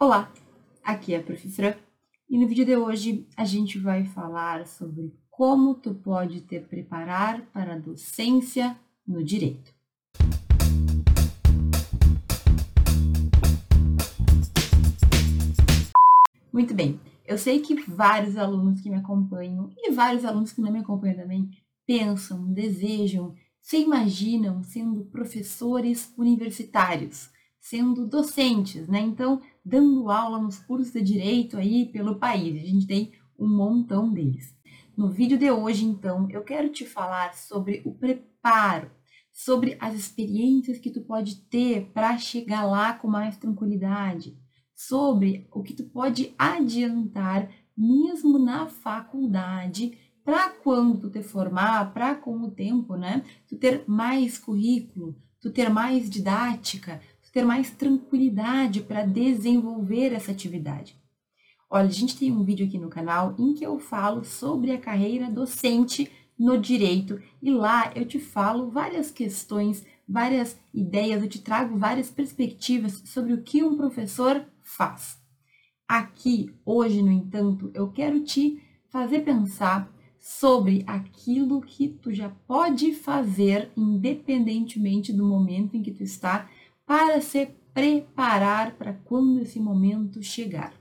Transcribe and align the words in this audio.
Olá, 0.00 0.32
aqui 0.84 1.12
é 1.12 1.16
a 1.16 1.22
professora 1.24 1.76
e 2.30 2.38
no 2.38 2.46
vídeo 2.46 2.64
de 2.64 2.76
hoje 2.76 3.26
a 3.36 3.44
gente 3.44 3.80
vai 3.80 4.04
falar 4.04 4.64
sobre 4.64 5.12
como 5.28 5.74
tu 5.74 5.92
pode 5.92 6.40
te 6.42 6.60
preparar 6.60 7.44
para 7.46 7.74
a 7.74 7.78
docência 7.80 8.78
no 9.04 9.24
direito. 9.24 9.74
Muito 16.52 16.72
bem, 16.74 17.00
eu 17.26 17.36
sei 17.36 17.58
que 17.58 17.74
vários 17.90 18.36
alunos 18.36 18.80
que 18.80 18.88
me 18.88 18.96
acompanham 18.98 19.68
e 19.76 19.90
vários 19.90 20.24
alunos 20.24 20.52
que 20.52 20.60
não 20.60 20.70
me 20.70 20.78
acompanham 20.78 21.16
também 21.16 21.50
pensam, 21.84 22.52
desejam, 22.52 23.34
se 23.60 23.78
imaginam 23.78 24.62
sendo 24.62 25.06
professores 25.06 26.14
universitários, 26.16 27.30
sendo 27.60 28.06
docentes, 28.06 28.88
né? 28.88 29.00
Então, 29.00 29.42
dando 29.68 30.10
aula 30.10 30.40
nos 30.40 30.58
cursos 30.58 30.92
de 30.92 31.02
direito 31.02 31.58
aí 31.58 31.84
pelo 31.84 32.16
país. 32.16 32.62
A 32.62 32.66
gente 32.66 32.86
tem 32.86 33.12
um 33.38 33.46
montão 33.46 34.10
deles. 34.10 34.56
No 34.96 35.10
vídeo 35.10 35.38
de 35.38 35.50
hoje, 35.50 35.84
então, 35.84 36.26
eu 36.30 36.42
quero 36.42 36.70
te 36.70 36.86
falar 36.86 37.34
sobre 37.34 37.82
o 37.84 37.92
preparo, 37.92 38.90
sobre 39.30 39.76
as 39.78 39.94
experiências 39.94 40.78
que 40.78 40.90
tu 40.90 41.02
pode 41.02 41.36
ter 41.42 41.90
para 41.92 42.16
chegar 42.16 42.64
lá 42.64 42.94
com 42.94 43.06
mais 43.08 43.36
tranquilidade, 43.36 44.36
sobre 44.74 45.46
o 45.52 45.62
que 45.62 45.74
tu 45.74 45.84
pode 45.84 46.34
adiantar 46.38 47.50
mesmo 47.76 48.38
na 48.38 48.66
faculdade 48.66 49.96
para 50.24 50.50
quando 50.50 50.98
tu 50.98 51.10
te 51.10 51.22
formar, 51.22 51.92
para 51.92 52.14
com 52.14 52.36
o 52.42 52.50
tempo, 52.50 52.96
né? 52.96 53.22
Tu 53.46 53.56
ter 53.56 53.84
mais 53.86 54.36
currículo, 54.38 55.16
tu 55.40 55.50
ter 55.50 55.68
mais 55.68 56.10
didática, 56.10 57.00
ter 57.32 57.44
mais 57.44 57.70
tranquilidade 57.70 58.80
para 58.82 59.04
desenvolver 59.04 60.12
essa 60.12 60.32
atividade. 60.32 60.96
Olha, 61.70 61.86
a 61.86 61.90
gente 61.90 62.16
tem 62.16 62.32
um 62.32 62.42
vídeo 62.42 62.66
aqui 62.66 62.78
no 62.78 62.88
canal 62.88 63.34
em 63.38 63.52
que 63.54 63.64
eu 63.64 63.78
falo 63.78 64.24
sobre 64.24 64.72
a 64.72 64.78
carreira 64.78 65.30
docente 65.30 66.10
no 66.38 66.56
direito 66.56 67.20
e 67.42 67.50
lá 67.50 67.92
eu 67.94 68.06
te 68.06 68.18
falo 68.18 68.70
várias 68.70 69.10
questões, 69.10 69.84
várias 70.08 70.58
ideias, 70.72 71.22
eu 71.22 71.28
te 71.28 71.42
trago 71.42 71.76
várias 71.76 72.10
perspectivas 72.10 73.02
sobre 73.04 73.34
o 73.34 73.42
que 73.42 73.62
um 73.62 73.76
professor 73.76 74.46
faz. 74.62 75.18
Aqui, 75.86 76.54
hoje, 76.64 77.02
no 77.02 77.10
entanto, 77.10 77.70
eu 77.74 77.90
quero 77.90 78.22
te 78.22 78.62
fazer 78.88 79.20
pensar 79.20 79.92
sobre 80.18 80.84
aquilo 80.86 81.60
que 81.60 81.88
tu 81.88 82.12
já 82.12 82.28
pode 82.46 82.92
fazer 82.92 83.70
independentemente 83.76 85.12
do 85.12 85.24
momento 85.26 85.76
em 85.76 85.82
que 85.82 85.92
tu 85.92 86.02
está 86.02 86.48
para 86.88 87.20
se 87.20 87.50
preparar 87.74 88.72
para 88.72 88.94
quando 88.94 89.42
esse 89.42 89.60
momento 89.60 90.22
chegar. 90.22 90.72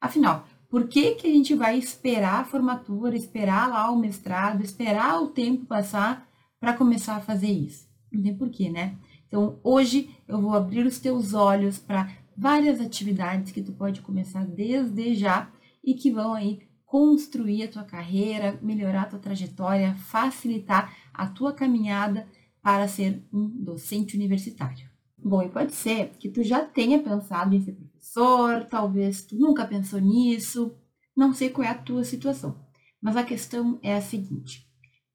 Afinal, 0.00 0.44
por 0.68 0.88
que, 0.88 1.14
que 1.14 1.28
a 1.28 1.30
gente 1.30 1.54
vai 1.54 1.78
esperar 1.78 2.40
a 2.40 2.44
formatura, 2.44 3.16
esperar 3.16 3.68
lá 3.68 3.88
o 3.92 3.96
mestrado, 3.96 4.64
esperar 4.64 5.22
o 5.22 5.28
tempo 5.28 5.64
passar 5.64 6.28
para 6.58 6.72
começar 6.72 7.14
a 7.14 7.20
fazer 7.20 7.52
isso? 7.52 7.86
Não 8.12 8.20
tem 8.20 8.36
porquê, 8.36 8.68
né? 8.68 8.98
Então, 9.28 9.60
hoje 9.62 10.10
eu 10.26 10.40
vou 10.42 10.52
abrir 10.52 10.84
os 10.84 10.98
teus 10.98 11.32
olhos 11.32 11.78
para 11.78 12.10
várias 12.36 12.80
atividades 12.80 13.52
que 13.52 13.62
tu 13.62 13.72
pode 13.72 14.00
começar 14.00 14.44
desde 14.44 15.14
já 15.14 15.48
e 15.84 15.94
que 15.94 16.10
vão 16.10 16.34
aí 16.34 16.60
construir 16.84 17.62
a 17.62 17.68
tua 17.68 17.84
carreira, 17.84 18.58
melhorar 18.60 19.02
a 19.02 19.06
tua 19.06 19.20
trajetória, 19.20 19.94
facilitar 19.94 20.92
a 21.14 21.28
tua 21.28 21.52
caminhada 21.52 22.26
para 22.60 22.88
ser 22.88 23.24
um 23.32 23.48
docente 23.48 24.16
universitário. 24.16 24.95
Bom, 25.28 25.42
e 25.42 25.48
pode 25.48 25.74
ser 25.74 26.10
que 26.20 26.28
tu 26.28 26.40
já 26.44 26.64
tenha 26.64 27.02
pensado 27.02 27.52
em 27.52 27.60
ser 27.60 27.72
professor, 27.72 28.64
talvez 28.70 29.22
tu 29.22 29.34
nunca 29.34 29.66
pensou 29.66 29.98
nisso, 29.98 30.76
não 31.16 31.34
sei 31.34 31.50
qual 31.50 31.66
é 31.66 31.70
a 31.70 31.74
tua 31.74 32.04
situação. 32.04 32.64
Mas 33.02 33.16
a 33.16 33.24
questão 33.24 33.76
é 33.82 33.96
a 33.96 34.00
seguinte: 34.00 34.64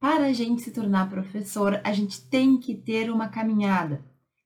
para 0.01 0.25
a 0.25 0.33
gente 0.33 0.63
se 0.63 0.71
tornar 0.71 1.09
professor, 1.09 1.79
a 1.81 1.93
gente 1.93 2.27
tem 2.27 2.57
que 2.57 2.75
ter 2.75 3.09
uma 3.09 3.29
caminhada. 3.29 4.03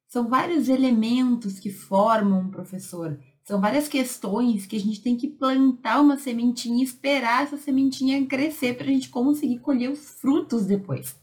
São 0.08 0.30
vários 0.30 0.70
elementos 0.70 1.60
que 1.60 1.72
formam 1.72 2.42
um 2.42 2.52
professor. 2.52 3.20
São 3.44 3.60
várias 3.60 3.88
questões 3.88 4.68
que 4.68 4.76
a 4.76 4.80
gente 4.80 5.02
tem 5.02 5.18
que 5.18 5.28
plantar 5.28 6.00
uma 6.00 6.20
sementinha 6.20 6.80
e 6.80 6.86
esperar 6.86 7.42
essa 7.42 7.58
sementinha 7.58 8.24
crescer 8.28 8.78
para 8.78 8.86
a 8.86 8.92
gente 8.92 9.10
conseguir 9.10 9.58
colher 9.62 9.90
os 9.90 10.12
frutos 10.22 10.68
depois. 10.68 11.16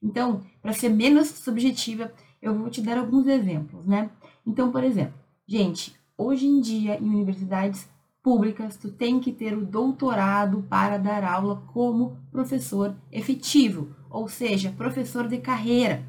Então, 0.00 0.46
para 0.62 0.72
ser 0.72 0.90
menos 0.90 1.26
subjetiva, 1.26 2.12
eu 2.40 2.54
vou 2.54 2.70
te 2.70 2.80
dar 2.80 2.98
alguns 2.98 3.26
exemplos, 3.26 3.86
né? 3.86 4.10
Então, 4.46 4.70
por 4.70 4.84
exemplo, 4.84 5.14
gente, 5.46 5.94
hoje 6.16 6.46
em 6.46 6.60
dia 6.60 6.98
em 6.98 7.08
universidades 7.08 7.88
públicas, 8.22 8.76
tu 8.76 8.90
tem 8.90 9.20
que 9.20 9.32
ter 9.32 9.56
o 9.56 9.64
doutorado 9.64 10.64
para 10.68 10.98
dar 10.98 11.24
aula 11.24 11.62
como 11.72 12.16
professor 12.30 12.94
efetivo, 13.10 13.94
ou 14.10 14.28
seja, 14.28 14.74
professor 14.76 15.26
de 15.26 15.38
carreira. 15.38 16.04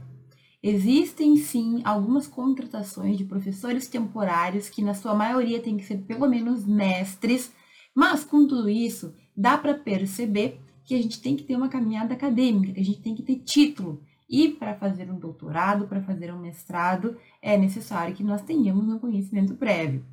Existem 0.62 1.38
sim 1.38 1.81
algumas 1.85 2.28
contratações 2.28 3.18
de 3.18 3.23
professores 3.23 3.88
temporários 3.88 4.68
que 4.68 4.81
na 4.81 4.94
sua 4.94 5.13
maioria 5.13 5.62
tem 5.62 5.78
que 5.78 5.85
ser 5.85 6.00
pelo 6.00 6.28
menos 6.28 6.66
mestres, 6.66 7.53
mas 7.95 8.25
com 8.25 8.45
tudo 8.45 8.69
isso 8.69 9.13
dá 9.35 9.57
para 9.57 9.73
perceber 9.73 10.59
que 10.84 10.95
a 10.95 10.97
gente 10.97 11.22
tem 11.22 11.38
que 11.38 11.44
ter 11.44 11.56
uma 11.56 11.69
caminhada 11.69 12.13
acadêmica, 12.13 12.73
que 12.73 12.81
a 12.81 12.85
gente 12.85 13.00
tem 13.01 13.16
que 13.16 13.23
ter 13.23 13.38
título. 13.38 14.01
E 14.29 14.50
para 14.50 14.75
fazer 14.75 15.12
um 15.12 15.17
doutorado, 15.17 15.88
para 15.88 16.03
fazer 16.03 16.31
um 16.31 16.40
mestrado, 16.40 17.17
é 17.41 17.57
necessário 17.57 18.13
que 18.13 18.23
nós 18.23 18.44
tenhamos 18.44 18.88
um 18.88 19.00
conhecimento 19.00 19.56
prévio. 19.56 20.06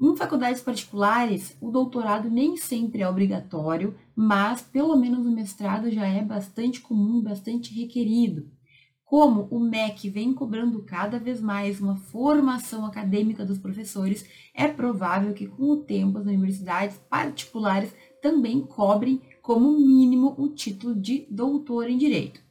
Em 0.00 0.16
faculdades 0.16 0.62
particulares, 0.62 1.56
o 1.60 1.70
doutorado 1.70 2.30
nem 2.30 2.56
sempre 2.56 3.02
é 3.02 3.08
obrigatório, 3.08 3.94
mas 4.16 4.62
pelo 4.62 4.96
menos 4.96 5.24
o 5.26 5.30
mestrado 5.30 5.90
já 5.90 6.06
é 6.06 6.22
bastante 6.22 6.80
comum, 6.80 7.22
bastante 7.22 7.72
requerido. 7.72 8.50
Como 9.04 9.46
o 9.50 9.60
MEC 9.60 10.08
vem 10.08 10.32
cobrando 10.32 10.82
cada 10.82 11.18
vez 11.18 11.40
mais 11.40 11.80
uma 11.80 11.96
formação 11.96 12.84
acadêmica 12.84 13.44
dos 13.44 13.58
professores, 13.58 14.26
é 14.54 14.66
provável 14.66 15.32
que 15.34 15.46
com 15.46 15.70
o 15.70 15.84
tempo 15.84 16.18
as 16.18 16.26
universidades 16.26 16.98
particulares 17.08 17.94
também 18.20 18.62
cobrem 18.62 19.20
como 19.40 19.78
mínimo 19.78 20.34
o 20.38 20.48
título 20.48 20.94
de 20.94 21.26
doutor 21.30 21.88
em 21.88 21.98
direito. 21.98 22.43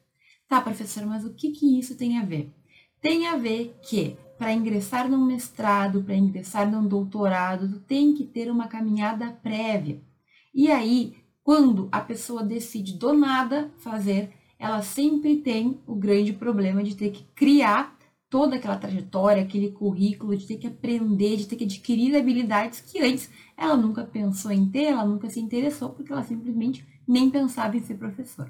Tá, 0.48 0.62
professor, 0.62 1.06
mas 1.06 1.26
o 1.26 1.34
que, 1.34 1.52
que 1.52 1.80
isso 1.80 1.96
tem 1.98 2.18
a 2.18 2.26
ver? 2.26 2.54
Tem 3.02 3.28
a 3.28 3.36
ver 3.36 3.76
que 3.81 4.18
para 4.38 4.54
ingressar 4.54 5.09
num 5.09 5.26
mestrado, 5.26 6.04
para 6.04 6.16
ingressar 6.16 6.70
num 6.70 6.88
doutorado, 6.88 7.70
tu 7.70 7.80
tem 7.80 8.14
que 8.14 8.26
ter 8.26 8.52
uma 8.52 8.68
caminhada 8.68 9.32
prévia. 9.32 10.02
E 10.53 10.70
aí, 10.72 11.16
quando 11.44 11.90
a 11.92 12.00
pessoa 12.00 12.44
decide 12.44 12.94
do 12.94 13.14
nada 13.14 13.72
fazer 13.78 14.32
ela 14.64 14.82
sempre 14.82 15.36
tem 15.42 15.78
o 15.86 15.94
grande 15.94 16.32
problema 16.32 16.82
de 16.82 16.96
ter 16.96 17.12
que 17.12 17.26
criar 17.36 17.98
toda 18.30 18.56
aquela 18.56 18.78
trajetória, 18.78 19.44
aquele 19.44 19.72
currículo, 19.72 20.38
de 20.38 20.48
ter 20.48 20.56
que 20.56 20.68
aprender, 20.68 21.36
de 21.36 21.46
ter 21.46 21.58
que 21.58 21.66
adquirir 21.66 22.16
habilidades 22.16 22.80
que 22.80 22.98
antes 23.00 23.30
ela 23.58 23.76
nunca 23.76 24.06
pensou 24.06 24.52
em 24.52 24.66
ter, 24.66 24.86
ela 24.86 25.06
nunca 25.06 25.30
se 25.30 25.42
interessou, 25.42 25.90
porque 25.90 26.14
ela 26.14 26.24
simplesmente 26.24 26.88
nem 27.06 27.30
pensava 27.30 27.76
em 27.76 27.84
ser 27.84 27.96
professor. 27.96 28.50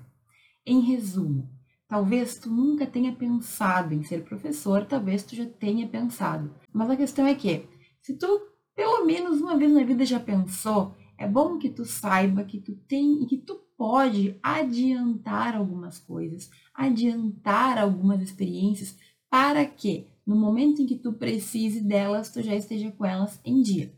Em 0.64 0.82
resumo, 0.82 1.50
talvez 1.94 2.40
tu 2.40 2.50
nunca 2.50 2.88
tenha 2.88 3.14
pensado 3.14 3.94
em 3.94 4.02
ser 4.02 4.24
professor, 4.24 4.84
talvez 4.84 5.22
tu 5.22 5.36
já 5.36 5.46
tenha 5.46 5.88
pensado. 5.88 6.52
Mas 6.74 6.90
a 6.90 6.98
questão 6.98 7.28
é 7.28 7.36
que, 7.36 7.68
se 8.02 8.18
tu 8.18 8.28
pelo 8.76 9.06
menos 9.06 9.40
uma 9.40 9.56
vez 9.56 9.72
na 9.72 9.84
vida 9.84 10.04
já 10.04 10.20
pensou, 10.20 10.96
é 11.20 11.28
bom 11.28 11.60
que 11.60 11.70
tu 11.70 11.86
saiba 11.86 12.46
que 12.46 12.60
tu 12.60 12.76
tem 12.88 13.22
e 13.22 13.28
que 13.28 13.38
tu 13.38 13.60
pode 13.78 14.40
adiantar 14.42 15.56
algumas 15.56 16.00
coisas, 16.00 16.50
adiantar 16.74 17.78
algumas 17.78 18.24
experiências 18.24 18.98
para 19.30 19.64
que 19.64 20.08
no 20.26 20.36
momento 20.36 20.82
em 20.82 20.88
que 20.88 20.98
tu 20.98 21.14
precise 21.14 21.80
delas, 21.80 22.32
tu 22.32 22.42
já 22.42 22.56
esteja 22.56 22.90
com 22.90 23.06
elas 23.06 23.40
em 23.46 23.62
dia. 23.62 23.94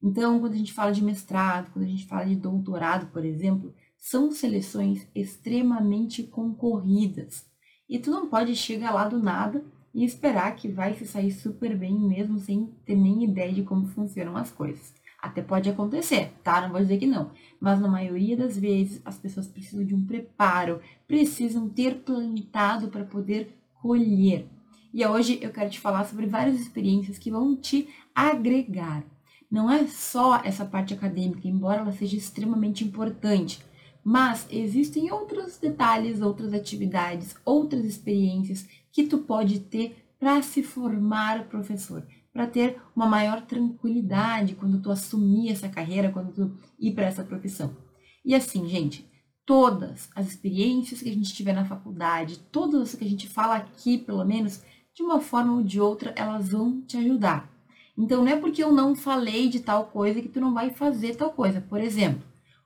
Então, 0.00 0.38
quando 0.38 0.52
a 0.52 0.58
gente 0.58 0.72
fala 0.72 0.92
de 0.92 1.02
mestrado, 1.02 1.72
quando 1.72 1.86
a 1.86 1.88
gente 1.88 2.06
fala 2.06 2.24
de 2.24 2.36
doutorado, 2.36 3.06
por 3.12 3.24
exemplo, 3.24 3.74
são 4.02 4.32
seleções 4.32 5.06
extremamente 5.14 6.24
concorridas. 6.24 7.46
E 7.88 8.00
tu 8.00 8.10
não 8.10 8.28
pode 8.28 8.56
chegar 8.56 8.92
lá 8.92 9.06
do 9.06 9.22
nada 9.22 9.64
e 9.94 10.04
esperar 10.04 10.56
que 10.56 10.66
vai 10.66 10.94
se 10.94 11.06
sair 11.06 11.30
super 11.30 11.78
bem 11.78 11.96
mesmo 12.00 12.36
sem 12.40 12.66
ter 12.84 12.96
nem 12.96 13.22
ideia 13.22 13.52
de 13.52 13.62
como 13.62 13.86
funcionam 13.86 14.36
as 14.36 14.50
coisas. 14.50 14.92
Até 15.20 15.40
pode 15.40 15.70
acontecer, 15.70 16.32
tá? 16.42 16.60
Não 16.62 16.70
vou 16.70 16.80
dizer 16.80 16.98
que 16.98 17.06
não. 17.06 17.30
Mas 17.60 17.80
na 17.80 17.86
maioria 17.86 18.36
das 18.36 18.58
vezes 18.58 19.00
as 19.04 19.16
pessoas 19.18 19.46
precisam 19.46 19.84
de 19.84 19.94
um 19.94 20.04
preparo, 20.04 20.80
precisam 21.06 21.68
ter 21.68 21.98
plantado 21.98 22.88
para 22.88 23.04
poder 23.04 23.56
colher. 23.74 24.48
E 24.92 25.06
hoje 25.06 25.38
eu 25.40 25.52
quero 25.52 25.70
te 25.70 25.78
falar 25.78 26.04
sobre 26.06 26.26
várias 26.26 26.60
experiências 26.60 27.18
que 27.18 27.30
vão 27.30 27.54
te 27.54 27.88
agregar. 28.12 29.04
Não 29.48 29.70
é 29.70 29.86
só 29.86 30.42
essa 30.42 30.64
parte 30.64 30.92
acadêmica, 30.92 31.46
embora 31.46 31.82
ela 31.82 31.92
seja 31.92 32.16
extremamente 32.16 32.82
importante, 32.82 33.62
mas 34.04 34.46
existem 34.50 35.10
outros 35.12 35.58
detalhes, 35.58 36.20
outras 36.20 36.52
atividades, 36.52 37.34
outras 37.44 37.84
experiências 37.84 38.66
que 38.90 39.04
tu 39.04 39.18
pode 39.18 39.60
ter 39.60 39.96
para 40.18 40.42
se 40.42 40.62
formar 40.62 41.48
professor, 41.48 42.06
para 42.32 42.46
ter 42.46 42.80
uma 42.94 43.06
maior 43.06 43.42
tranquilidade 43.42 44.54
quando 44.54 44.80
tu 44.80 44.90
assumir 44.90 45.50
essa 45.50 45.68
carreira, 45.68 46.10
quando 46.10 46.32
tu 46.32 46.58
ir 46.78 46.92
para 46.94 47.06
essa 47.06 47.24
profissão. 47.24 47.76
E 48.24 48.34
assim, 48.34 48.68
gente, 48.68 49.08
todas 49.44 50.08
as 50.14 50.28
experiências 50.28 51.02
que 51.02 51.08
a 51.08 51.14
gente 51.14 51.34
tiver 51.34 51.52
na 51.52 51.64
faculdade, 51.64 52.38
todas 52.50 52.82
as 52.82 52.94
que 52.94 53.04
a 53.04 53.08
gente 53.08 53.28
fala 53.28 53.56
aqui, 53.56 53.98
pelo 53.98 54.24
menos, 54.24 54.62
de 54.94 55.02
uma 55.02 55.20
forma 55.20 55.54
ou 55.54 55.62
de 55.62 55.80
outra, 55.80 56.12
elas 56.16 56.50
vão 56.50 56.80
te 56.82 56.96
ajudar. 56.96 57.50
Então, 57.96 58.24
não 58.24 58.32
é 58.32 58.36
porque 58.36 58.62
eu 58.62 58.72
não 58.72 58.94
falei 58.94 59.48
de 59.48 59.60
tal 59.60 59.86
coisa 59.86 60.22
que 60.22 60.28
tu 60.28 60.40
não 60.40 60.54
vai 60.54 60.70
fazer 60.70 61.16
tal 61.16 61.30
coisa. 61.30 61.60
Por 61.60 61.80
exemplo, 61.80 62.22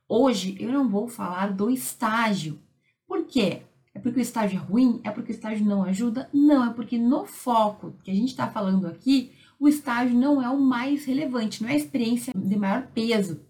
hoje 0.09 0.57
eu 0.61 0.73
não 0.73 0.89
vou 0.89 1.09
falar 1.09 1.53
do 1.53 1.71
estágio. 1.71 2.59
Por 3.07 3.25
quê? 3.27 3.63
É 3.95 3.99
porque 3.99 4.19
o 4.19 4.23
estágio 4.23 4.59
é 4.59 4.63
ruim? 4.63 5.01
É 5.05 5.11
porque 5.11 5.33
o 5.33 5.35
estágio 5.35 5.65
não 5.65 5.83
ajuda? 5.83 6.29
Não, 6.33 6.71
é 6.71 6.75
porque 6.75 6.99
no 6.99 7.25
foco 7.25 7.95
que 8.05 8.11
a 8.11 8.15
gente 8.15 8.29
está 8.29 8.47
falando 8.47 8.87
aqui, 8.87 9.33
o 9.59 9.67
estágio 9.67 10.15
não 10.15 10.43
é 10.43 10.51
o 10.51 10.61
mais 10.61 11.07
relevante, 11.07 11.63
não 11.63 11.71
é 11.71 11.73
a 11.73 11.77
experiência 11.77 12.33
de 12.37 12.57
maior 12.57 12.89
peso. 12.89 13.41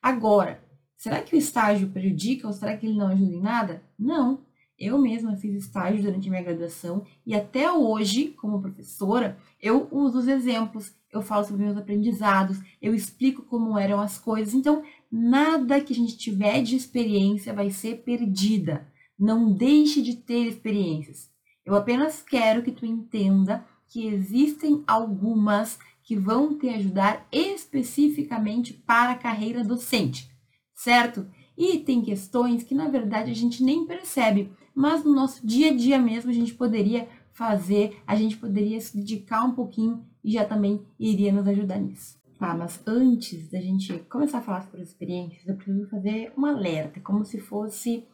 Agora, 0.00 0.64
será 0.96 1.20
que 1.20 1.34
o 1.34 1.38
estágio 1.38 1.90
prejudica 1.90 2.46
ou 2.46 2.52
será 2.52 2.76
que 2.76 2.86
ele 2.86 2.96
não 2.96 3.08
ajuda 3.08 3.34
em 3.34 3.40
nada? 3.42 3.82
Não. 3.98 4.40
Eu 4.78 4.98
mesma 4.98 5.36
fiz 5.36 5.54
estágio 5.54 6.02
durante 6.02 6.28
a 6.28 6.30
minha 6.30 6.42
graduação 6.42 7.04
e 7.26 7.34
até 7.34 7.70
hoje, 7.70 8.28
como 8.28 8.62
professora, 8.62 9.36
eu 9.60 9.86
uso 9.90 10.20
os 10.20 10.28
exemplos, 10.28 10.94
eu 11.12 11.20
falo 11.20 11.44
sobre 11.44 11.64
meus 11.64 11.76
aprendizados, 11.76 12.58
eu 12.80 12.94
explico 12.94 13.42
como 13.42 13.78
eram 13.78 14.00
as 14.00 14.18
coisas. 14.18 14.54
Então, 14.54 14.82
nada 15.10 15.80
que 15.80 15.92
a 15.92 15.96
gente 15.96 16.16
tiver 16.16 16.62
de 16.62 16.76
experiência 16.76 17.52
vai 17.52 17.70
ser 17.70 18.02
perdida. 18.02 18.86
Não 19.18 19.52
deixe 19.52 20.00
de 20.00 20.16
ter 20.16 20.46
experiências. 20.46 21.30
Eu 21.64 21.74
apenas 21.74 22.22
quero 22.22 22.62
que 22.62 22.72
tu 22.72 22.86
entenda 22.86 23.64
que 23.88 24.06
existem 24.06 24.82
algumas 24.86 25.78
que 26.02 26.16
vão 26.16 26.56
te 26.58 26.68
ajudar 26.68 27.26
especificamente 27.30 28.72
para 28.72 29.12
a 29.12 29.18
carreira 29.18 29.62
docente, 29.62 30.30
certo? 30.74 31.26
E 31.56 31.78
tem 31.78 32.00
questões 32.00 32.62
que 32.62 32.74
na 32.74 32.88
verdade 32.88 33.30
a 33.30 33.34
gente 33.34 33.62
nem 33.62 33.86
percebe, 33.86 34.50
mas 34.74 35.04
no 35.04 35.14
nosso 35.14 35.46
dia 35.46 35.70
a 35.70 35.76
dia 35.76 35.98
mesmo 35.98 36.30
a 36.30 36.34
gente 36.34 36.54
poderia 36.54 37.08
fazer, 37.32 38.00
a 38.06 38.16
gente 38.16 38.36
poderia 38.36 38.80
se 38.80 38.96
dedicar 38.96 39.44
um 39.44 39.52
pouquinho 39.52 40.04
e 40.22 40.32
já 40.32 40.44
também 40.44 40.84
iria 40.98 41.32
nos 41.32 41.46
ajudar 41.46 41.78
nisso. 41.78 42.19
Tá, 42.40 42.54
mas 42.54 42.82
antes 42.86 43.50
da 43.50 43.60
gente 43.60 43.98
começar 44.04 44.38
a 44.38 44.40
falar 44.40 44.62
sobre 44.62 44.80
as 44.80 44.88
experiências, 44.88 45.46
eu 45.46 45.56
preciso 45.56 45.86
fazer 45.90 46.32
um 46.38 46.46
alerta, 46.46 46.98
como 46.98 47.22
se 47.22 47.38
fosse 47.38 48.08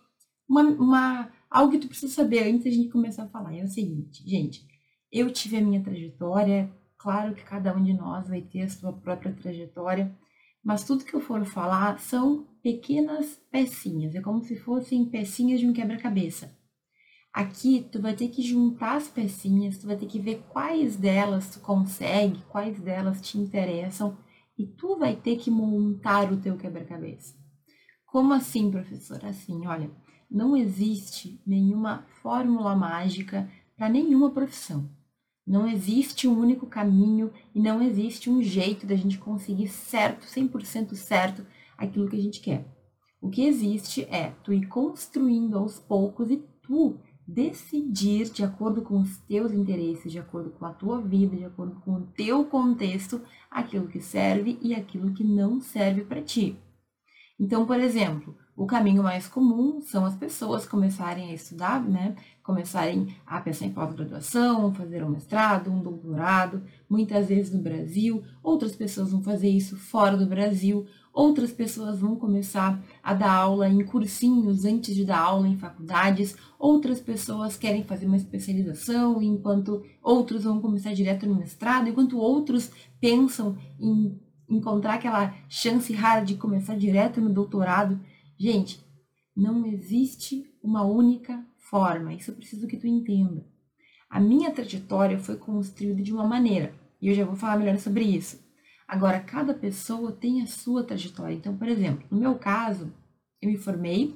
uma, 0.49 0.63
uma, 0.63 1.33
algo 1.49 1.71
que 1.71 1.79
tu 1.79 1.87
precisa 1.87 2.13
saber 2.13 2.43
antes 2.43 2.65
da 2.65 2.71
gente 2.73 2.89
começar 2.89 3.23
a 3.23 3.29
falar. 3.29 3.57
É 3.57 3.63
o 3.63 3.69
seguinte, 3.69 4.29
gente, 4.29 4.67
eu 5.13 5.31
tive 5.31 5.59
a 5.59 5.61
minha 5.61 5.81
trajetória, 5.81 6.69
claro 6.99 7.37
que 7.37 7.45
cada 7.45 7.73
um 7.73 7.85
de 7.85 7.93
nós 7.93 8.27
vai 8.27 8.43
ter 8.43 8.63
a 8.63 8.69
sua 8.69 8.93
própria 8.93 9.33
trajetória, 9.33 10.13
mas 10.61 10.83
tudo 10.83 11.05
que 11.05 11.15
eu 11.15 11.21
for 11.21 11.45
falar 11.45 12.01
são 12.01 12.49
pequenas 12.61 13.41
pecinhas, 13.49 14.17
é 14.17 14.21
como 14.21 14.43
se 14.43 14.57
fossem 14.57 15.05
pecinhas 15.05 15.61
de 15.61 15.69
um 15.69 15.73
quebra-cabeça. 15.73 16.53
Aqui 17.37 17.87
tu 17.93 18.01
vai 18.01 18.15
ter 18.15 18.29
que 18.29 18.41
juntar 18.41 18.97
as 18.97 19.09
pecinhas, 19.09 19.77
tu 19.77 19.87
vai 19.87 19.95
ter 19.95 20.07
que 20.07 20.19
ver 20.19 20.43
quais 20.49 20.97
delas 20.97 21.51
tu 21.51 21.61
consegue, 21.61 22.43
quais 22.49 22.81
delas 22.81 23.21
te 23.21 23.37
interessam 23.37 24.17
e 24.59 24.67
tu 24.67 24.97
vai 24.97 25.15
ter 25.15 25.37
que 25.37 25.51
montar 25.51 26.33
o 26.33 26.39
teu 26.39 26.57
quebra-cabeça. 26.57 27.35
Como 28.07 28.33
assim, 28.33 28.71
professora? 28.71 29.29
Assim, 29.29 29.67
olha, 29.67 29.91
não 30.31 30.57
existe 30.57 31.39
nenhuma 31.47 32.07
fórmula 32.23 32.75
mágica 32.75 33.47
para 33.77 33.91
nenhuma 33.91 34.31
profissão. 34.31 34.89
Não 35.47 35.69
existe 35.69 36.27
um 36.27 36.41
único 36.41 36.67
caminho 36.67 37.31
e 37.55 37.61
não 37.61 37.83
existe 37.83 38.31
um 38.31 38.41
jeito 38.41 38.87
da 38.87 38.97
gente 38.97 39.19
conseguir 39.19 39.69
certo, 39.69 40.27
100% 40.27 40.95
certo, 40.95 41.47
aquilo 41.77 42.09
que 42.09 42.17
a 42.17 42.23
gente 42.23 42.41
quer. 42.41 42.67
O 43.21 43.29
que 43.29 43.45
existe 43.45 44.05
é 44.05 44.31
tu 44.43 44.55
ir 44.55 44.67
construindo 44.69 45.59
aos 45.59 45.79
poucos 45.79 46.31
e 46.31 46.43
tu 46.63 46.99
decidir 47.27 48.31
de 48.31 48.45
acordo 48.45 48.83
com 48.83 49.01
os 49.01 49.19
teus 49.19 49.53
interesses, 49.53 50.13
de 50.13 50.19
acordo 50.19 50.51
com 50.51 50.65
a 50.65 50.73
tua 50.73 51.01
vida, 51.01 51.37
de 51.37 51.45
acordo 51.45 51.81
com 51.81 51.95
o 51.95 52.07
teu 52.17 52.45
contexto, 52.45 53.21
aquilo 53.51 53.89
que 53.89 54.01
serve 54.01 54.59
e 54.63 54.75
aquilo 54.75 55.13
que 55.13 55.25
não 55.25 55.61
serve 55.61 56.03
para 56.03 56.23
ti. 56.23 56.57
Então, 57.39 57.67
por 57.67 57.79
exemplo, 57.79 58.37
o 58.57 58.65
caminho 58.65 59.03
mais 59.03 59.29
comum 59.29 59.83
são 59.83 60.07
as 60.07 60.17
pessoas 60.17 60.67
começarem 60.67 61.31
a 61.31 61.35
estudar, 61.35 61.83
né? 61.83 62.17
Começarem 62.43 63.15
a 63.27 63.39
pensar 63.39 63.67
em 63.67 63.73
pós-graduação, 63.73 64.73
fazer 64.73 65.05
um 65.05 65.11
mestrado, 65.11 65.71
um 65.71 65.83
doutorado, 65.83 66.63
muitas 66.89 67.29
vezes 67.29 67.53
no 67.53 67.61
Brasil, 67.61 68.25
outras 68.43 68.75
pessoas 68.75 69.11
vão 69.13 69.23
fazer 69.23 69.51
isso 69.51 69.77
fora 69.77 70.17
do 70.17 70.27
Brasil, 70.27 70.87
outras 71.17 71.51
pessoas 71.51 71.99
vão 71.99 72.15
começar 72.15 72.79
a 73.03 73.15
dar 73.15 73.33
aula 73.33 73.67
em 73.67 73.83
cursinhos 73.87 74.67
antes 74.67 74.95
de 74.95 75.03
dar 75.03 75.19
aula 75.19 75.49
em 75.49 75.57
faculdades, 75.57 76.37
outras 76.59 77.01
pessoas 77.01 77.57
querem 77.57 77.83
fazer 77.85 78.05
uma 78.05 78.19
especialização, 78.19 79.23
enquanto 79.23 79.83
outros 80.03 80.45
vão 80.45 80.61
começar 80.61 80.93
direto 80.93 81.27
no 81.27 81.35
mestrado, 81.35 81.89
enquanto 81.89 82.19
outros 82.19 82.71
pensam 83.01 83.57
em 83.81 84.21
encontrar 84.47 84.95
aquela 84.95 85.35
chance 85.49 85.91
rara 85.91 86.23
de 86.23 86.35
começar 86.35 86.77
direto 86.77 87.19
no 87.19 87.33
doutorado. 87.33 87.99
Gente, 88.39 88.79
não 89.35 89.65
existe 89.65 90.45
uma 90.63 90.85
única 90.85 91.43
forma, 91.57 92.13
isso 92.13 92.31
eu 92.31 92.35
preciso 92.35 92.67
que 92.67 92.77
tu 92.77 92.87
entenda. 92.87 93.43
A 94.11 94.21
minha 94.21 94.51
trajetória 94.51 95.19
foi 95.19 95.37
construída 95.37 96.03
de 96.03 96.13
uma 96.13 96.29
maneira, 96.29 96.75
e 97.01 97.09
eu 97.09 97.15
já 97.15 97.25
vou 97.25 97.37
falar 97.37 97.57
melhor 97.57 97.79
sobre 97.79 98.05
isso. 98.05 98.46
Agora, 98.89 99.21
cada 99.21 99.53
pessoa 99.53 100.13
tem 100.13 100.43
a 100.43 100.47
sua 100.47 100.85
trajetória. 100.85 101.35
Então, 101.35 101.57
por 101.57 101.69
exemplo, 101.69 102.07
no 102.11 102.19
meu 102.19 102.37
caso, 102.37 102.93
eu 103.43 103.51
me 103.51 103.57
formei, 103.57 104.15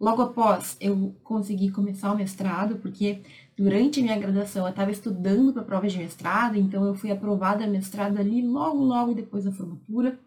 logo 0.00 0.22
após 0.22 0.76
eu 0.80 1.16
consegui 1.24 1.70
começar 1.70 2.12
o 2.12 2.16
mestrado, 2.16 2.76
porque 2.76 3.22
durante 3.56 4.00
a 4.00 4.02
minha 4.02 4.18
graduação 4.18 4.64
eu 4.64 4.70
estava 4.70 4.90
estudando 4.90 5.52
para 5.52 5.62
a 5.62 5.64
prova 5.64 5.88
de 5.88 5.98
mestrado, 5.98 6.56
então 6.56 6.84
eu 6.84 6.94
fui 6.94 7.10
aprovada 7.10 7.64
a 7.64 7.68
mestrado 7.68 8.18
ali 8.18 8.46
logo, 8.46 8.78
logo 8.78 9.14
depois 9.14 9.44
da 9.44 9.52
formatura. 9.52 10.18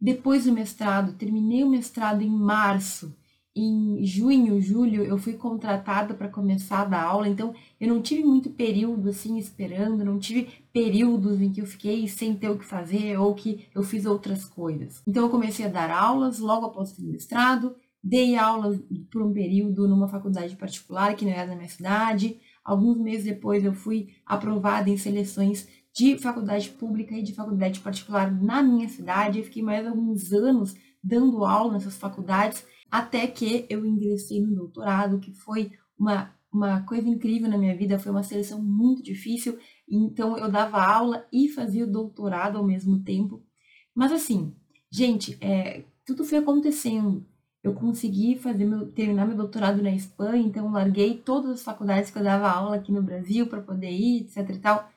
Depois 0.00 0.44
do 0.44 0.52
mestrado, 0.52 1.14
terminei 1.14 1.64
o 1.64 1.70
mestrado 1.70 2.22
em 2.22 2.30
março. 2.30 3.17
Em 3.60 4.04
junho, 4.04 4.60
julho, 4.60 5.02
eu 5.02 5.18
fui 5.18 5.32
contratada 5.32 6.14
para 6.14 6.28
começar 6.28 6.82
a 6.82 6.84
dar 6.84 7.02
aula, 7.02 7.28
então 7.28 7.52
eu 7.80 7.88
não 7.88 8.00
tive 8.00 8.22
muito 8.22 8.50
período 8.50 9.08
assim 9.08 9.36
esperando, 9.36 10.04
não 10.04 10.16
tive 10.16 10.48
períodos 10.72 11.40
em 11.40 11.50
que 11.50 11.60
eu 11.60 11.66
fiquei 11.66 12.06
sem 12.06 12.36
ter 12.36 12.48
o 12.48 12.56
que 12.56 12.64
fazer 12.64 13.18
ou 13.18 13.34
que 13.34 13.66
eu 13.74 13.82
fiz 13.82 14.06
outras 14.06 14.44
coisas. 14.44 15.02
Então 15.04 15.24
eu 15.24 15.28
comecei 15.28 15.66
a 15.66 15.68
dar 15.68 15.90
aulas 15.90 16.38
logo 16.38 16.66
após 16.66 16.96
o 16.96 17.02
mestrado, 17.04 17.74
dei 18.00 18.36
aulas 18.36 18.78
por 19.10 19.22
um 19.22 19.32
período 19.32 19.88
numa 19.88 20.06
faculdade 20.06 20.54
particular 20.54 21.16
que 21.16 21.24
não 21.24 21.32
era 21.32 21.48
da 21.48 21.56
minha 21.56 21.68
cidade. 21.68 22.38
Alguns 22.64 22.98
meses 22.98 23.24
depois 23.24 23.64
eu 23.64 23.72
fui 23.72 24.10
aprovada 24.24 24.88
em 24.88 24.96
seleções 24.96 25.66
de 25.92 26.16
faculdade 26.16 26.68
pública 26.68 27.16
e 27.16 27.24
de 27.24 27.34
faculdade 27.34 27.80
particular 27.80 28.30
na 28.30 28.62
minha 28.62 28.88
cidade. 28.88 29.40
Eu 29.40 29.44
fiquei 29.44 29.64
mais 29.64 29.84
alguns 29.84 30.32
anos 30.32 30.76
dando 31.02 31.44
aula 31.44 31.72
nessas 31.72 31.96
faculdades, 31.96 32.64
até 32.90 33.26
que 33.26 33.66
eu 33.68 33.84
ingressei 33.84 34.40
no 34.40 34.54
doutorado, 34.54 35.18
que 35.18 35.32
foi 35.32 35.72
uma, 35.98 36.34
uma 36.52 36.82
coisa 36.82 37.08
incrível 37.08 37.48
na 37.48 37.58
minha 37.58 37.76
vida, 37.76 37.98
foi 37.98 38.12
uma 38.12 38.22
seleção 38.22 38.62
muito 38.62 39.02
difícil. 39.02 39.58
Então 39.88 40.36
eu 40.38 40.50
dava 40.50 40.82
aula 40.82 41.26
e 41.32 41.48
fazia 41.48 41.84
o 41.84 41.90
doutorado 41.90 42.56
ao 42.56 42.64
mesmo 42.64 43.00
tempo. 43.00 43.42
Mas 43.94 44.12
assim, 44.12 44.54
gente, 44.90 45.36
é, 45.40 45.84
tudo 46.04 46.24
foi 46.24 46.38
acontecendo. 46.38 47.26
Eu 47.62 47.74
consegui 47.74 48.36
fazer 48.36 48.64
meu, 48.64 48.86
terminar 48.92 49.26
meu 49.26 49.36
doutorado 49.36 49.82
na 49.82 49.90
Espanha, 49.90 50.42
então 50.42 50.70
larguei 50.70 51.18
todas 51.18 51.50
as 51.50 51.62
faculdades 51.62 52.10
que 52.10 52.18
eu 52.18 52.22
dava 52.22 52.48
aula 52.48 52.76
aqui 52.76 52.92
no 52.92 53.02
Brasil 53.02 53.46
para 53.46 53.60
poder 53.60 53.90
ir, 53.90 54.22
etc 54.22 54.48
e 54.50 54.58
tal. 54.58 54.88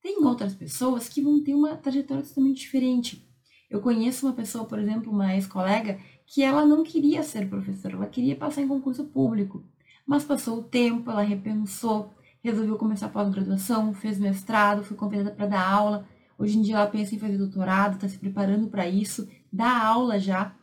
Tem 0.00 0.24
outras 0.24 0.54
pessoas 0.54 1.08
que 1.08 1.20
vão 1.20 1.42
ter 1.42 1.54
uma 1.54 1.76
trajetória 1.76 2.22
totalmente 2.22 2.60
diferente. 2.60 3.26
Eu 3.68 3.80
conheço 3.80 4.26
uma 4.26 4.32
pessoa, 4.32 4.64
por 4.64 4.78
exemplo, 4.78 5.10
uma 5.10 5.34
ex-colega, 5.34 5.98
que 6.26 6.42
ela 6.42 6.64
não 6.64 6.82
queria 6.82 7.22
ser 7.22 7.48
professora, 7.48 7.94
ela 7.94 8.06
queria 8.06 8.36
passar 8.36 8.62
em 8.62 8.68
concurso 8.68 9.04
público. 9.04 9.62
Mas 10.06 10.24
passou 10.24 10.58
o 10.58 10.62
tempo, 10.62 11.10
ela 11.10 11.22
repensou, 11.22 12.12
resolveu 12.42 12.76
começar 12.76 13.08
pós-graduação, 13.08 13.94
fez 13.94 14.18
mestrado, 14.18 14.84
foi 14.84 14.96
convidada 14.96 15.30
para 15.30 15.46
dar 15.46 15.66
aula. 15.66 16.06
Hoje 16.38 16.58
em 16.58 16.62
dia 16.62 16.76
ela 16.76 16.86
pensa 16.86 17.14
em 17.14 17.18
fazer 17.18 17.38
doutorado, 17.38 17.94
está 17.94 18.08
se 18.08 18.18
preparando 18.18 18.68
para 18.68 18.88
isso, 18.88 19.28
dá 19.52 19.86
aula 19.86 20.18
já. 20.18 20.54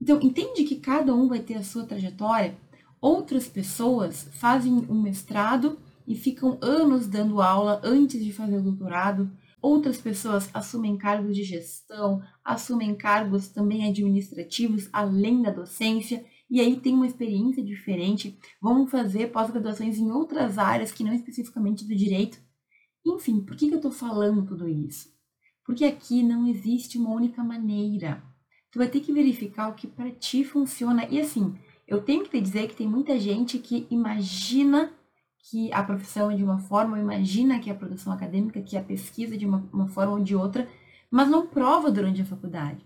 Então, 0.00 0.18
entende 0.20 0.64
que 0.64 0.76
cada 0.76 1.14
um 1.14 1.28
vai 1.28 1.40
ter 1.40 1.54
a 1.54 1.62
sua 1.62 1.86
trajetória? 1.86 2.56
Outras 3.00 3.46
pessoas 3.46 4.28
fazem 4.32 4.72
um 4.72 5.00
mestrado 5.00 5.78
e 6.06 6.14
ficam 6.14 6.58
anos 6.60 7.06
dando 7.06 7.40
aula 7.40 7.80
antes 7.84 8.22
de 8.22 8.32
fazer 8.32 8.56
o 8.56 8.62
doutorado. 8.62 9.30
Outras 9.60 9.98
pessoas 9.98 10.50
assumem 10.52 10.96
cargos 10.96 11.34
de 11.34 11.42
gestão, 11.42 12.22
assumem 12.44 12.94
cargos 12.94 13.48
também 13.48 13.88
administrativos 13.88 14.88
além 14.92 15.42
da 15.42 15.50
docência 15.50 16.24
e 16.48 16.60
aí 16.60 16.78
tem 16.78 16.94
uma 16.94 17.06
experiência 17.06 17.62
diferente, 17.62 18.38
vão 18.60 18.86
fazer 18.86 19.32
pós-graduações 19.32 19.98
em 19.98 20.10
outras 20.10 20.58
áreas 20.58 20.92
que 20.92 21.02
não 21.02 21.12
especificamente 21.12 21.84
do 21.84 21.94
direito. 21.94 22.38
Enfim, 23.04 23.40
por 23.40 23.56
que, 23.56 23.68
eu 23.68 23.76
estou 23.76 23.90
falando 23.90 24.46
tudo 24.46 24.68
isso? 24.68 25.12
Porque 25.64 25.84
aqui 25.84 26.22
não 26.22 26.46
existe 26.46 26.98
uma 26.98 27.10
única 27.10 27.42
maneira. 27.42 28.22
Tu 28.70 28.78
vai 28.78 28.88
ter 28.88 29.00
que 29.00 29.12
verificar 29.12 29.68
o 29.68 29.74
que 29.74 29.86
para 29.86 30.10
ti 30.10 30.44
funciona. 30.44 31.06
E 31.10 31.20
assim, 31.20 31.54
eu 31.86 32.00
tenho 32.00 32.22
que 32.22 32.30
te 32.30 32.40
dizer 32.40 32.68
que 32.68 32.76
tem 32.76 32.86
muita 32.86 33.18
gente 33.18 33.58
que 33.58 33.86
imagina 33.90 34.92
que 35.50 35.72
a 35.72 35.82
profissão 35.82 36.30
é 36.30 36.36
de 36.36 36.42
uma 36.42 36.58
forma, 36.58 36.98
imagina 36.98 37.60
que 37.60 37.70
a 37.70 37.74
produção 37.74 38.12
acadêmica, 38.12 38.60
que 38.60 38.76
a 38.76 38.82
pesquisa 38.82 39.34
é 39.34 39.38
de 39.38 39.46
uma, 39.46 39.68
uma 39.72 39.86
forma 39.86 40.14
ou 40.14 40.20
de 40.20 40.34
outra, 40.34 40.68
mas 41.10 41.28
não 41.28 41.46
prova 41.46 41.90
durante 41.90 42.20
a 42.20 42.24
faculdade. 42.24 42.84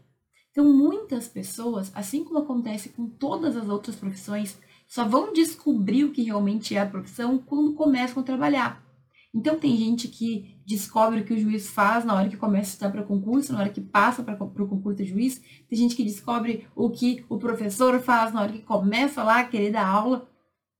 Então, 0.51 0.65
muitas 0.65 1.27
pessoas, 1.27 1.91
assim 1.95 2.23
como 2.23 2.41
acontece 2.41 2.91
com 2.91 3.09
todas 3.09 3.57
as 3.57 3.69
outras 3.69 3.97
profissões, 3.97 4.59
só 4.87 5.05
vão 5.05 5.33
descobrir 5.33 6.05
o 6.05 6.13
que 6.13 6.23
realmente 6.23 6.75
é 6.75 6.81
a 6.81 6.87
profissão 6.87 7.39
quando 7.39 7.73
começam 7.75 8.23
a 8.23 8.27
trabalhar. 8.27 8.85
Então, 9.33 9.59
tem 9.59 9.77
gente 9.77 10.09
que 10.09 10.61
descobre 10.67 11.21
o 11.21 11.25
que 11.25 11.33
o 11.33 11.39
juiz 11.39 11.71
faz 11.71 12.05
na 12.05 12.15
hora 12.15 12.29
que 12.29 12.37
começa 12.37 12.69
a 12.69 12.73
estudar 12.73 12.91
para 12.91 13.05
concurso, 13.05 13.53
na 13.53 13.61
hora 13.61 13.71
que 13.71 13.81
passa 13.81 14.23
para 14.23 14.35
o 14.45 14.69
concurso 14.69 15.03
de 15.03 15.09
juiz. 15.09 15.41
Tem 15.69 15.79
gente 15.79 15.97
que 15.97 16.05
descobre 16.05 16.67
o 16.75 16.91
que 16.91 17.25
o 17.29 17.39
professor 17.39 17.99
faz 18.01 18.35
na 18.35 18.43
hora 18.43 18.53
que 18.53 18.63
começa 18.63 19.23
lá 19.23 19.39
a 19.39 19.45
querer 19.45 19.71
dar 19.71 19.87
aula. 19.87 20.29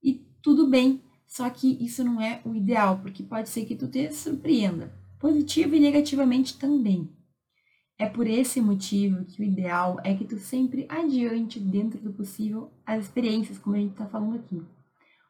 E 0.03 0.27
tudo 0.43 0.69
bem, 0.69 1.01
só 1.31 1.49
que 1.49 1.79
isso 1.81 2.03
não 2.03 2.21
é 2.21 2.43
o 2.45 2.57
ideal, 2.57 2.99
porque 2.99 3.23
pode 3.23 3.49
ser 3.49 3.65
que 3.65 3.77
tu 3.77 3.87
te 3.87 4.11
surpreenda, 4.11 4.93
positivo 5.17 5.77
e 5.77 5.81
negativamente 5.81 6.59
também. 6.59 7.09
É 7.97 8.09
por 8.09 8.27
esse 8.27 8.61
motivo 8.61 9.25
que 9.25 9.41
o 9.41 9.45
ideal 9.45 10.01
é 10.03 10.13
que 10.13 10.25
tu 10.25 10.41
sempre 10.41 10.87
adiante 10.89 11.61
dentro 11.61 12.01
do 12.01 12.13
possível 12.13 12.73
as 12.85 13.05
experiências, 13.05 13.59
como 13.59 13.77
a 13.77 13.79
gente 13.79 13.93
está 13.93 14.07
falando 14.07 14.35
aqui. 14.35 14.61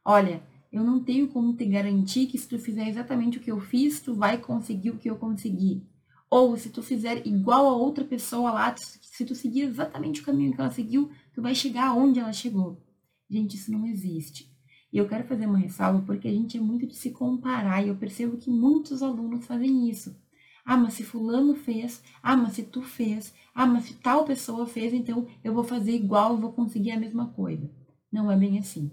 Olha, 0.03 0.43
eu 0.73 0.83
não 0.83 1.05
tenho 1.05 1.29
como 1.29 1.55
te 1.55 1.67
garantir 1.67 2.27
que 2.29 2.39
se 2.39 2.49
tu 2.49 2.59
fizer 2.59 2.89
exatamente 2.89 3.37
o 3.37 3.41
que 3.43 3.51
eu 3.51 3.61
fiz, 3.61 4.01
tu 4.01 4.15
vai 4.15 4.39
conseguir 4.39 4.91
o 4.91 4.99
que 4.99 5.11
eu 5.11 5.17
consegui. 5.17 5.87
Ou 6.31 6.57
se 6.57 6.71
tu 6.71 6.83
fizer 6.83 7.27
igual 7.27 7.67
a 7.67 7.77
outra 7.77 8.05
pessoa 8.05 8.53
lá, 8.53 8.75
se 8.75 9.25
tu 9.27 9.35
seguir 9.35 9.63
exatamente 9.63 10.23
o 10.23 10.25
caminho 10.25 10.55
que 10.55 10.61
ela 10.63 10.71
seguiu, 10.71 11.11
tu 11.35 11.43
vai 11.43 11.55
chegar 11.55 11.93
onde 11.93 12.21
ela 12.21 12.33
chegou. 12.33 12.83
Gente, 13.29 13.57
isso 13.57 13.71
não 13.71 13.87
existe. 13.87 14.50
E 14.93 14.99
eu 14.99 15.09
quero 15.09 15.25
fazer 15.25 15.47
uma 15.47 15.59
ressalva 15.59 16.03
porque 16.05 16.27
a 16.27 16.33
gente 16.33 16.57
é 16.57 16.61
muito 16.61 16.87
de 16.87 16.95
se 16.95 17.11
comparar 17.11 17.85
e 17.85 17.89
eu 17.89 17.97
percebo 17.97 18.37
que 18.37 18.51
muitos 18.51 19.03
alunos 19.03 19.47
fazem 19.47 19.89
isso. 19.89 20.17
Ah, 20.65 20.77
mas 20.77 20.95
se 20.95 21.05
fulano 21.05 21.55
fez, 21.55 22.03
ah, 22.23 22.37
mas 22.37 22.55
se 22.55 22.65
tu 22.65 22.83
fez, 22.83 23.33
ah, 23.55 23.67
mas 23.67 23.85
se 23.85 23.95
tal 23.95 24.25
pessoa 24.25 24.67
fez, 24.67 24.93
então 24.93 25.27
eu 25.43 25.55
vou 25.55 25.65
fazer 25.65 25.93
igual, 25.93 26.37
vou 26.37 26.53
conseguir 26.53 26.91
a 26.91 26.99
mesma 26.99 27.29
coisa. 27.29 27.71
Não 28.13 28.31
é 28.31 28.37
bem 28.37 28.59
assim. 28.59 28.91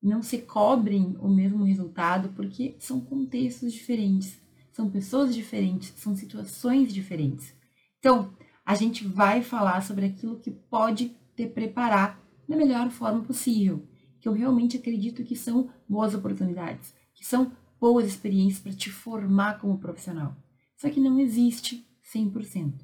Não 0.00 0.22
se 0.22 0.38
cobrem 0.38 1.16
o 1.18 1.28
mesmo 1.28 1.64
resultado 1.64 2.30
porque 2.34 2.76
são 2.78 3.00
contextos 3.00 3.72
diferentes, 3.72 4.40
são 4.72 4.90
pessoas 4.90 5.34
diferentes, 5.34 5.92
são 5.96 6.14
situações 6.14 6.92
diferentes. 6.92 7.54
Então, 7.98 8.32
a 8.64 8.74
gente 8.74 9.06
vai 9.06 9.42
falar 9.42 9.82
sobre 9.82 10.06
aquilo 10.06 10.38
que 10.38 10.50
pode 10.50 11.16
te 11.34 11.46
preparar 11.46 12.22
da 12.48 12.56
melhor 12.56 12.90
forma 12.90 13.22
possível 13.22 13.82
eu 14.28 14.32
realmente 14.34 14.76
acredito 14.76 15.24
que 15.24 15.34
são 15.34 15.70
boas 15.88 16.14
oportunidades, 16.14 16.94
que 17.14 17.26
são 17.26 17.52
boas 17.80 18.06
experiências 18.06 18.60
para 18.62 18.72
te 18.72 18.90
formar 18.90 19.58
como 19.58 19.78
profissional. 19.78 20.36
Só 20.76 20.88
que 20.90 21.00
não 21.00 21.18
existe 21.18 21.84
100%. 22.14 22.74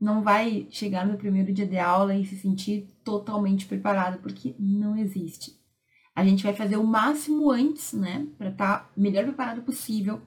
Não 0.00 0.22
vai 0.22 0.66
chegar 0.70 1.06
no 1.06 1.18
primeiro 1.18 1.52
dia 1.52 1.66
de 1.66 1.78
aula 1.78 2.14
e 2.14 2.24
se 2.24 2.36
sentir 2.36 2.88
totalmente 3.02 3.66
preparado, 3.66 4.20
porque 4.20 4.54
não 4.58 4.96
existe. 4.96 5.58
A 6.14 6.24
gente 6.24 6.44
vai 6.44 6.54
fazer 6.54 6.76
o 6.76 6.86
máximo 6.86 7.50
antes, 7.50 7.92
né, 7.92 8.26
para 8.36 8.50
estar 8.50 8.78
tá 8.78 8.90
melhor 8.96 9.24
preparado 9.24 9.62
possível 9.62 10.20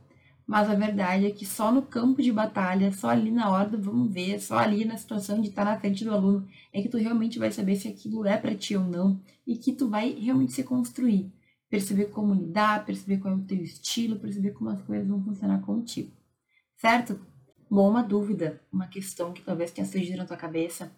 mas 0.45 0.69
a 0.69 0.75
verdade 0.75 1.25
é 1.25 1.31
que 1.31 1.45
só 1.45 1.71
no 1.71 1.81
campo 1.81 2.21
de 2.21 2.31
batalha, 2.31 2.91
só 2.91 3.09
ali 3.09 3.31
na 3.31 3.49
hora 3.49 3.69
do 3.69 3.81
vamos 3.81 4.11
ver, 4.13 4.39
só 4.39 4.57
ali 4.57 4.83
na 4.85 4.97
situação 4.97 5.41
de 5.41 5.49
estar 5.49 5.63
na 5.63 5.79
frente 5.79 6.03
do 6.03 6.13
aluno, 6.13 6.47
é 6.73 6.81
que 6.81 6.89
tu 6.89 6.97
realmente 6.97 7.39
vai 7.39 7.51
saber 7.51 7.75
se 7.75 7.87
aquilo 7.87 8.25
é 8.25 8.37
para 8.37 8.55
ti 8.55 8.75
ou 8.75 8.83
não 8.83 9.19
e 9.45 9.55
que 9.55 9.71
tu 9.71 9.89
vai 9.89 10.11
realmente 10.13 10.53
se 10.53 10.63
construir. 10.63 11.31
Perceber 11.69 12.05
como 12.05 12.33
lidar, 12.33 12.85
perceber 12.85 13.17
qual 13.19 13.33
é 13.33 13.37
o 13.37 13.43
teu 13.43 13.61
estilo, 13.61 14.19
perceber 14.19 14.51
como 14.51 14.69
as 14.69 14.81
coisas 14.81 15.07
vão 15.07 15.23
funcionar 15.23 15.61
contigo. 15.61 16.11
Certo? 16.75 17.19
Bom, 17.69 17.89
uma 17.89 18.03
dúvida, 18.03 18.61
uma 18.71 18.87
questão 18.87 19.31
que 19.31 19.41
talvez 19.41 19.71
tenha 19.71 19.87
surgido 19.87 20.17
na 20.17 20.25
tua 20.25 20.35
cabeça 20.35 20.91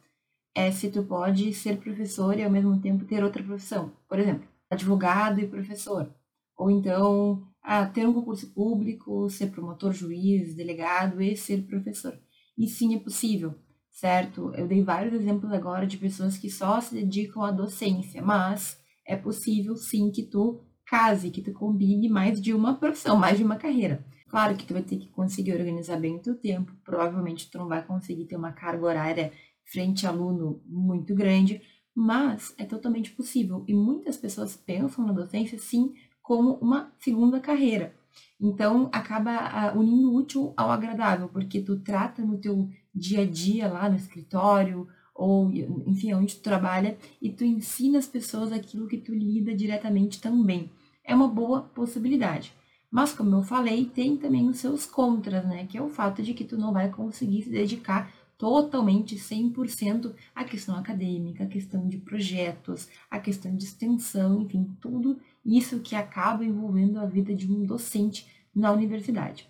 é 0.56 0.72
se 0.72 0.90
tu 0.90 1.04
pode 1.04 1.54
ser 1.54 1.78
professor 1.78 2.38
e 2.38 2.44
ao 2.44 2.50
mesmo 2.50 2.80
tempo 2.80 3.06
ter 3.06 3.24
outra 3.24 3.44
profissão. 3.44 3.92
Por 4.08 4.20
exemplo, 4.20 4.48
advogado 4.70 5.40
e 5.40 5.48
professor. 5.48 6.10
Ou 6.56 6.72
então 6.72 7.48
a 7.64 7.86
ter 7.86 8.06
um 8.06 8.14
concurso 8.14 8.54
público, 8.54 9.30
ser 9.30 9.48
promotor, 9.48 9.94
juiz, 9.94 10.54
delegado 10.54 11.22
e 11.22 11.36
ser 11.38 11.66
professor. 11.66 12.20
E 12.58 12.68
sim, 12.68 12.94
é 12.94 13.00
possível, 13.00 13.56
certo? 13.90 14.54
Eu 14.54 14.68
dei 14.68 14.84
vários 14.84 15.14
exemplos 15.14 15.52
agora 15.52 15.88
de 15.88 15.98
pessoas 15.98 16.38
que 16.38 16.50
só 16.50 16.82
se 16.82 16.94
dedicam 16.94 17.42
à 17.42 17.52
docência, 17.52 18.22
mas 18.22 18.78
é 19.08 19.16
possível 19.16 19.76
sim 19.78 20.12
que 20.12 20.24
tu 20.24 20.62
case, 20.86 21.32
que 21.32 21.42
tu 21.42 21.54
combine 21.54 22.10
mais 22.10 22.42
de 22.42 22.54
uma 22.54 22.76
profissão, 22.76 23.16
mais 23.18 23.38
de 23.38 23.44
uma 23.44 23.56
carreira. 23.56 24.06
Claro 24.28 24.58
que 24.58 24.66
tu 24.66 24.74
vai 24.74 24.84
ter 24.84 24.98
que 24.98 25.08
conseguir 25.08 25.54
organizar 25.54 25.98
bem 26.00 26.18
o 26.18 26.22
teu 26.22 26.36
tempo, 26.36 26.74
provavelmente 26.84 27.50
tu 27.50 27.58
não 27.58 27.68
vai 27.68 27.84
conseguir 27.86 28.26
ter 28.26 28.36
uma 28.36 28.52
carga 28.52 28.86
horária 28.86 29.32
frente 29.72 30.06
aluno 30.06 30.62
muito 30.66 31.16
grande, 31.16 31.62
mas 31.96 32.54
é 32.58 32.66
totalmente 32.66 33.12
possível. 33.12 33.64
E 33.68 33.74
muitas 33.74 34.18
pessoas 34.18 34.58
pensam 34.58 35.06
na 35.06 35.14
docência, 35.14 35.58
sim, 35.58 35.94
como 36.24 36.54
uma 36.56 36.92
segunda 37.00 37.40
carreira. 37.40 37.94
Então, 38.40 38.90
acaba 38.92 39.74
uh, 39.74 39.80
unindo 39.80 40.12
o 40.12 40.16
útil 40.16 40.54
ao 40.58 40.72
agradável, 40.72 41.28
porque 41.30 41.62
tu 41.62 41.80
trata 41.80 42.22
no 42.24 42.38
teu 42.38 42.70
dia 42.94 43.22
a 43.22 43.26
dia 43.26 43.68
lá 43.68 43.90
no 43.90 43.96
escritório, 43.96 44.88
ou 45.14 45.52
enfim, 45.52 46.14
onde 46.14 46.36
tu 46.36 46.42
trabalha, 46.42 46.98
e 47.22 47.30
tu 47.30 47.44
ensina 47.44 48.00
as 48.00 48.08
pessoas 48.08 48.52
aquilo 48.52 48.88
que 48.88 48.98
tu 48.98 49.14
lida 49.14 49.54
diretamente 49.54 50.20
também. 50.20 50.72
É 51.04 51.14
uma 51.14 51.28
boa 51.28 51.62
possibilidade. 51.62 52.54
Mas, 52.90 53.14
como 53.14 53.36
eu 53.36 53.44
falei, 53.44 53.86
tem 53.86 54.18
também 54.18 54.48
os 54.48 54.58
seus 54.58 54.86
contras, 54.86 55.46
né? 55.46 55.66
Que 55.66 55.78
é 55.78 55.82
o 55.82 55.90
fato 55.90 56.22
de 56.22 56.34
que 56.34 56.44
tu 56.44 56.58
não 56.58 56.72
vai 56.72 56.90
conseguir 56.90 57.42
se 57.44 57.50
dedicar 57.50 58.12
totalmente 58.38 59.16
100% 59.16 60.14
à 60.36 60.44
questão 60.44 60.76
acadêmica, 60.76 61.44
à 61.44 61.48
questão 61.48 61.88
de 61.88 61.98
projetos, 61.98 62.90
à 63.10 63.20
questão 63.20 63.56
de 63.56 63.64
extensão, 63.64 64.42
enfim, 64.42 64.76
tudo 64.82 65.20
isso 65.46 65.80
que 65.80 65.96
acaba 65.96 66.46
envolvendo 66.46 67.00
a 67.00 67.06
vida 67.06 67.34
de 67.34 67.52
um 67.52 67.66
docente 67.66 68.28
na 68.56 68.72
universidade. 68.72 69.48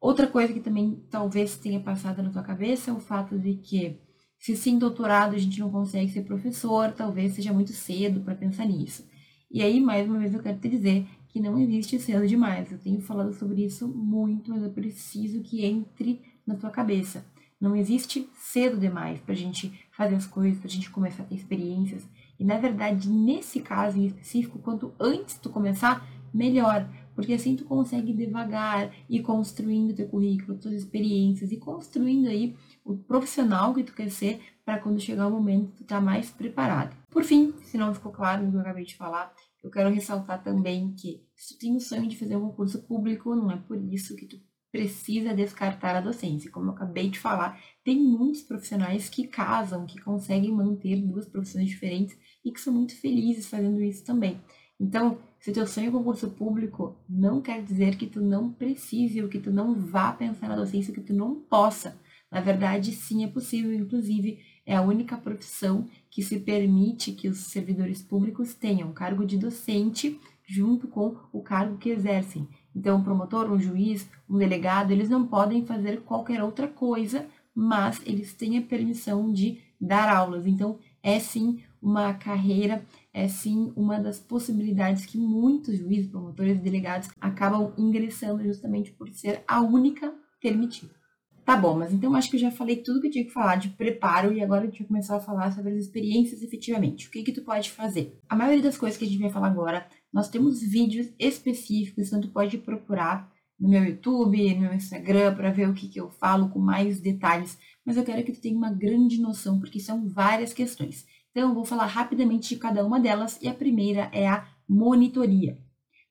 Outra 0.00 0.26
coisa 0.26 0.52
que 0.52 0.60
também 0.60 1.02
talvez 1.10 1.56
tenha 1.56 1.80
passado 1.80 2.22
na 2.22 2.30
tua 2.30 2.42
cabeça 2.42 2.90
é 2.90 2.94
o 2.94 3.00
fato 3.00 3.38
de 3.38 3.54
que 3.54 4.00
se 4.38 4.56
sem 4.56 4.78
doutorado 4.78 5.34
a 5.34 5.38
gente 5.38 5.60
não 5.60 5.70
consegue 5.70 6.10
ser 6.10 6.22
professor, 6.22 6.92
talvez 6.92 7.34
seja 7.34 7.52
muito 7.52 7.72
cedo 7.72 8.20
para 8.20 8.34
pensar 8.34 8.64
nisso. 8.64 9.06
E 9.50 9.62
aí, 9.62 9.78
mais 9.80 10.08
uma 10.08 10.18
vez, 10.18 10.32
eu 10.32 10.42
quero 10.42 10.58
te 10.58 10.68
dizer 10.68 11.06
que 11.28 11.40
não 11.40 11.58
existe 11.58 11.98
cedo 11.98 12.26
demais. 12.26 12.72
Eu 12.72 12.78
tenho 12.78 13.00
falado 13.02 13.34
sobre 13.34 13.64
isso 13.64 13.86
muito, 13.86 14.50
mas 14.50 14.62
eu 14.62 14.70
preciso 14.70 15.42
que 15.42 15.64
entre 15.64 16.22
na 16.46 16.54
tua 16.54 16.70
cabeça. 16.70 17.26
Não 17.60 17.76
existe 17.76 18.26
cedo 18.34 18.78
demais 18.78 19.20
para 19.20 19.34
a 19.34 19.36
gente 19.36 19.70
fazer 19.92 20.14
as 20.14 20.26
coisas, 20.26 20.58
para 20.58 20.68
a 20.68 20.70
gente 20.70 20.88
começar 20.88 21.24
a 21.24 21.26
ter 21.26 21.34
experiências. 21.34 22.08
E 22.40 22.44
na 22.44 22.56
verdade, 22.56 23.06
nesse 23.10 23.60
caso 23.60 23.98
em 23.98 24.06
específico, 24.06 24.58
quanto 24.60 24.94
antes 24.98 25.36
tu 25.36 25.50
começar, 25.50 26.08
melhor. 26.32 26.88
Porque 27.14 27.34
assim 27.34 27.54
tu 27.54 27.66
consegue 27.66 28.14
devagar 28.14 28.90
ir 29.10 29.20
construindo 29.20 29.94
teu 29.94 30.08
currículo, 30.08 30.56
tuas 30.56 30.72
experiências 30.72 31.52
e 31.52 31.58
construindo 31.58 32.28
aí 32.28 32.56
o 32.82 32.96
profissional 32.96 33.74
que 33.74 33.84
tu 33.84 33.92
quer 33.94 34.10
ser 34.10 34.40
para 34.64 34.78
quando 34.78 34.98
chegar 34.98 35.26
o 35.26 35.30
momento 35.30 35.72
tu 35.76 35.84
tá 35.84 36.00
mais 36.00 36.30
preparado. 36.30 36.96
Por 37.10 37.24
fim, 37.24 37.52
se 37.62 37.76
não 37.76 37.92
ficou 37.92 38.10
claro 38.10 38.42
no 38.42 38.50
que 38.50 38.56
eu 38.56 38.60
acabei 38.62 38.86
de 38.86 38.96
falar, 38.96 39.34
eu 39.62 39.70
quero 39.70 39.90
ressaltar 39.90 40.42
também 40.42 40.94
que 40.94 41.22
se 41.36 41.54
tu 41.54 41.60
tem 41.60 41.76
o 41.76 41.80
sonho 41.80 42.08
de 42.08 42.16
fazer 42.16 42.36
um 42.36 42.48
concurso 42.48 42.82
público, 42.84 43.34
não 43.34 43.50
é 43.50 43.56
por 43.56 43.76
isso 43.76 44.16
que 44.16 44.24
tu 44.24 44.40
precisa 44.72 45.34
descartar 45.34 45.96
a 45.96 46.00
docência. 46.00 46.50
Como 46.50 46.70
eu 46.70 46.74
acabei 46.74 47.10
de 47.10 47.18
falar, 47.18 47.60
tem 47.84 47.98
muitos 47.98 48.42
profissionais 48.42 49.08
que 49.08 49.26
casam, 49.26 49.84
que 49.84 50.00
conseguem 50.00 50.52
manter 50.52 50.96
duas 51.02 51.28
profissões 51.28 51.68
diferentes 51.68 52.16
e 52.44 52.50
que 52.50 52.60
são 52.60 52.72
muito 52.72 52.96
felizes 52.96 53.46
fazendo 53.46 53.82
isso 53.82 54.04
também. 54.04 54.40
Então, 54.78 55.18
se 55.38 55.52
teu 55.52 55.66
sonho 55.66 55.88
é 55.88 55.90
concurso 55.90 56.30
público, 56.30 56.96
não 57.08 57.42
quer 57.42 57.62
dizer 57.62 57.96
que 57.96 58.06
tu 58.06 58.20
não 58.20 58.50
precise 58.50 59.22
ou 59.22 59.28
que 59.28 59.38
tu 59.38 59.50
não 59.50 59.74
vá 59.74 60.12
pensar 60.12 60.48
na 60.48 60.56
docência, 60.56 60.92
que 60.92 61.00
tu 61.00 61.12
não 61.12 61.34
possa. 61.34 61.98
Na 62.30 62.40
verdade, 62.40 62.92
sim, 62.92 63.24
é 63.24 63.28
possível. 63.28 63.74
Inclusive, 63.74 64.38
é 64.64 64.76
a 64.76 64.82
única 64.82 65.16
profissão 65.16 65.86
que 66.10 66.22
se 66.22 66.40
permite 66.40 67.12
que 67.12 67.28
os 67.28 67.38
servidores 67.38 68.02
públicos 68.02 68.54
tenham 68.54 68.92
cargo 68.92 69.26
de 69.26 69.36
docente 69.36 70.18
junto 70.46 70.88
com 70.88 71.16
o 71.32 71.42
cargo 71.42 71.76
que 71.76 71.90
exercem. 71.90 72.48
Então, 72.74 72.98
um 72.98 73.04
promotor, 73.04 73.50
um 73.52 73.60
juiz, 73.60 74.08
um 74.28 74.38
delegado, 74.38 74.92
eles 74.92 75.08
não 75.08 75.26
podem 75.26 75.64
fazer 75.64 76.00
qualquer 76.02 76.42
outra 76.42 76.66
coisa, 76.68 77.26
mas 77.54 78.00
eles 78.06 78.32
têm 78.32 78.58
a 78.58 78.62
permissão 78.62 79.32
de 79.32 79.58
dar 79.80 80.08
aulas. 80.08 80.46
Então, 80.46 80.78
é 81.02 81.18
sim 81.18 81.60
uma 81.82 82.12
carreira, 82.14 82.84
é 83.12 83.26
sim 83.28 83.72
uma 83.76 83.98
das 83.98 84.18
possibilidades 84.18 85.06
que 85.06 85.18
muitos 85.18 85.78
juízes, 85.78 86.10
promotores 86.10 86.58
e 86.58 86.60
delegados 86.60 87.08
acabam 87.20 87.72
ingressando 87.78 88.42
justamente 88.42 88.92
por 88.92 89.08
ser 89.10 89.42
a 89.46 89.60
única 89.60 90.12
permitida. 90.40 91.00
Tá 91.44 91.56
bom, 91.56 91.76
mas 91.76 91.92
então 91.92 92.14
acho 92.14 92.30
que 92.30 92.36
eu 92.36 92.40
já 92.40 92.50
falei 92.50 92.76
tudo 92.76 93.00
que 93.00 93.08
eu 93.08 93.10
tinha 93.10 93.24
que 93.24 93.32
falar 93.32 93.56
de 93.56 93.70
preparo 93.70 94.32
e 94.32 94.42
agora 94.42 94.62
a 94.62 94.66
gente 94.66 94.80
vai 94.80 94.88
começar 94.88 95.16
a 95.16 95.20
falar 95.20 95.50
sobre 95.50 95.72
as 95.72 95.78
experiências 95.78 96.42
efetivamente. 96.42 97.08
O 97.08 97.10
que 97.10 97.24
que 97.24 97.32
tu 97.32 97.42
pode 97.42 97.70
fazer? 97.70 98.20
A 98.28 98.36
maioria 98.36 98.62
das 98.62 98.76
coisas 98.76 98.96
que 98.96 99.04
a 99.04 99.08
gente 99.08 99.20
vai 99.20 99.30
falar 99.30 99.48
agora, 99.48 99.86
nós 100.12 100.28
temos 100.28 100.62
vídeos 100.62 101.08
específicos, 101.18 102.06
então 102.06 102.20
tu 102.20 102.28
pode 102.28 102.56
procurar 102.58 103.28
no 103.58 103.68
meu 103.68 103.84
YouTube, 103.84 104.54
no 104.54 104.60
meu 104.60 104.74
Instagram, 104.74 105.34
para 105.34 105.50
ver 105.50 105.68
o 105.68 105.74
que, 105.74 105.88
que 105.88 106.00
eu 106.00 106.08
falo 106.08 106.48
com 106.48 106.58
mais 106.58 107.00
detalhes, 107.00 107.58
mas 107.84 107.96
eu 107.96 108.04
quero 108.04 108.24
que 108.24 108.32
tu 108.32 108.40
tenha 108.40 108.56
uma 108.56 108.72
grande 108.72 109.20
noção, 109.20 109.58
porque 109.58 109.78
são 109.80 110.08
várias 110.08 110.52
questões. 110.52 111.04
Então, 111.30 111.54
vou 111.54 111.64
falar 111.64 111.86
rapidamente 111.86 112.54
de 112.54 112.60
cada 112.60 112.84
uma 112.84 112.98
delas, 112.98 113.38
e 113.40 113.48
a 113.48 113.54
primeira 113.54 114.08
é 114.12 114.28
a 114.28 114.46
monitoria. 114.68 115.58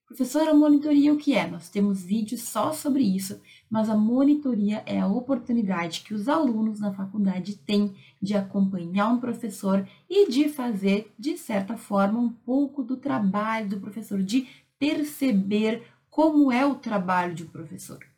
Professora, 0.09 0.55
monitoria 0.55 1.13
o 1.13 1.17
que 1.17 1.35
é? 1.35 1.47
Nós 1.47 1.69
temos 1.69 2.01
vídeos 2.03 2.41
só 2.41 2.73
sobre 2.73 3.03
isso, 3.03 3.39
mas 3.69 3.89
a 3.89 3.95
monitoria 3.95 4.81
é 4.87 4.99
a 4.99 5.07
oportunidade 5.07 6.01
que 6.01 6.15
os 6.15 6.27
alunos 6.27 6.79
na 6.79 6.91
faculdade 6.91 7.57
têm 7.57 7.93
de 8.19 8.35
acompanhar 8.35 9.09
um 9.09 9.19
professor 9.19 9.87
e 10.09 10.27
de 10.27 10.49
fazer, 10.49 11.13
de 11.19 11.37
certa 11.37 11.77
forma, 11.77 12.19
um 12.19 12.29
pouco 12.29 12.81
do 12.81 12.97
trabalho 12.97 13.69
do 13.69 13.79
professor, 13.79 14.23
de 14.23 14.47
perceber 14.79 15.83
como 16.09 16.51
é 16.51 16.65
o 16.65 16.73
trabalho 16.73 17.35
de 17.35 17.43
um 17.43 17.47
professor. 17.47 18.08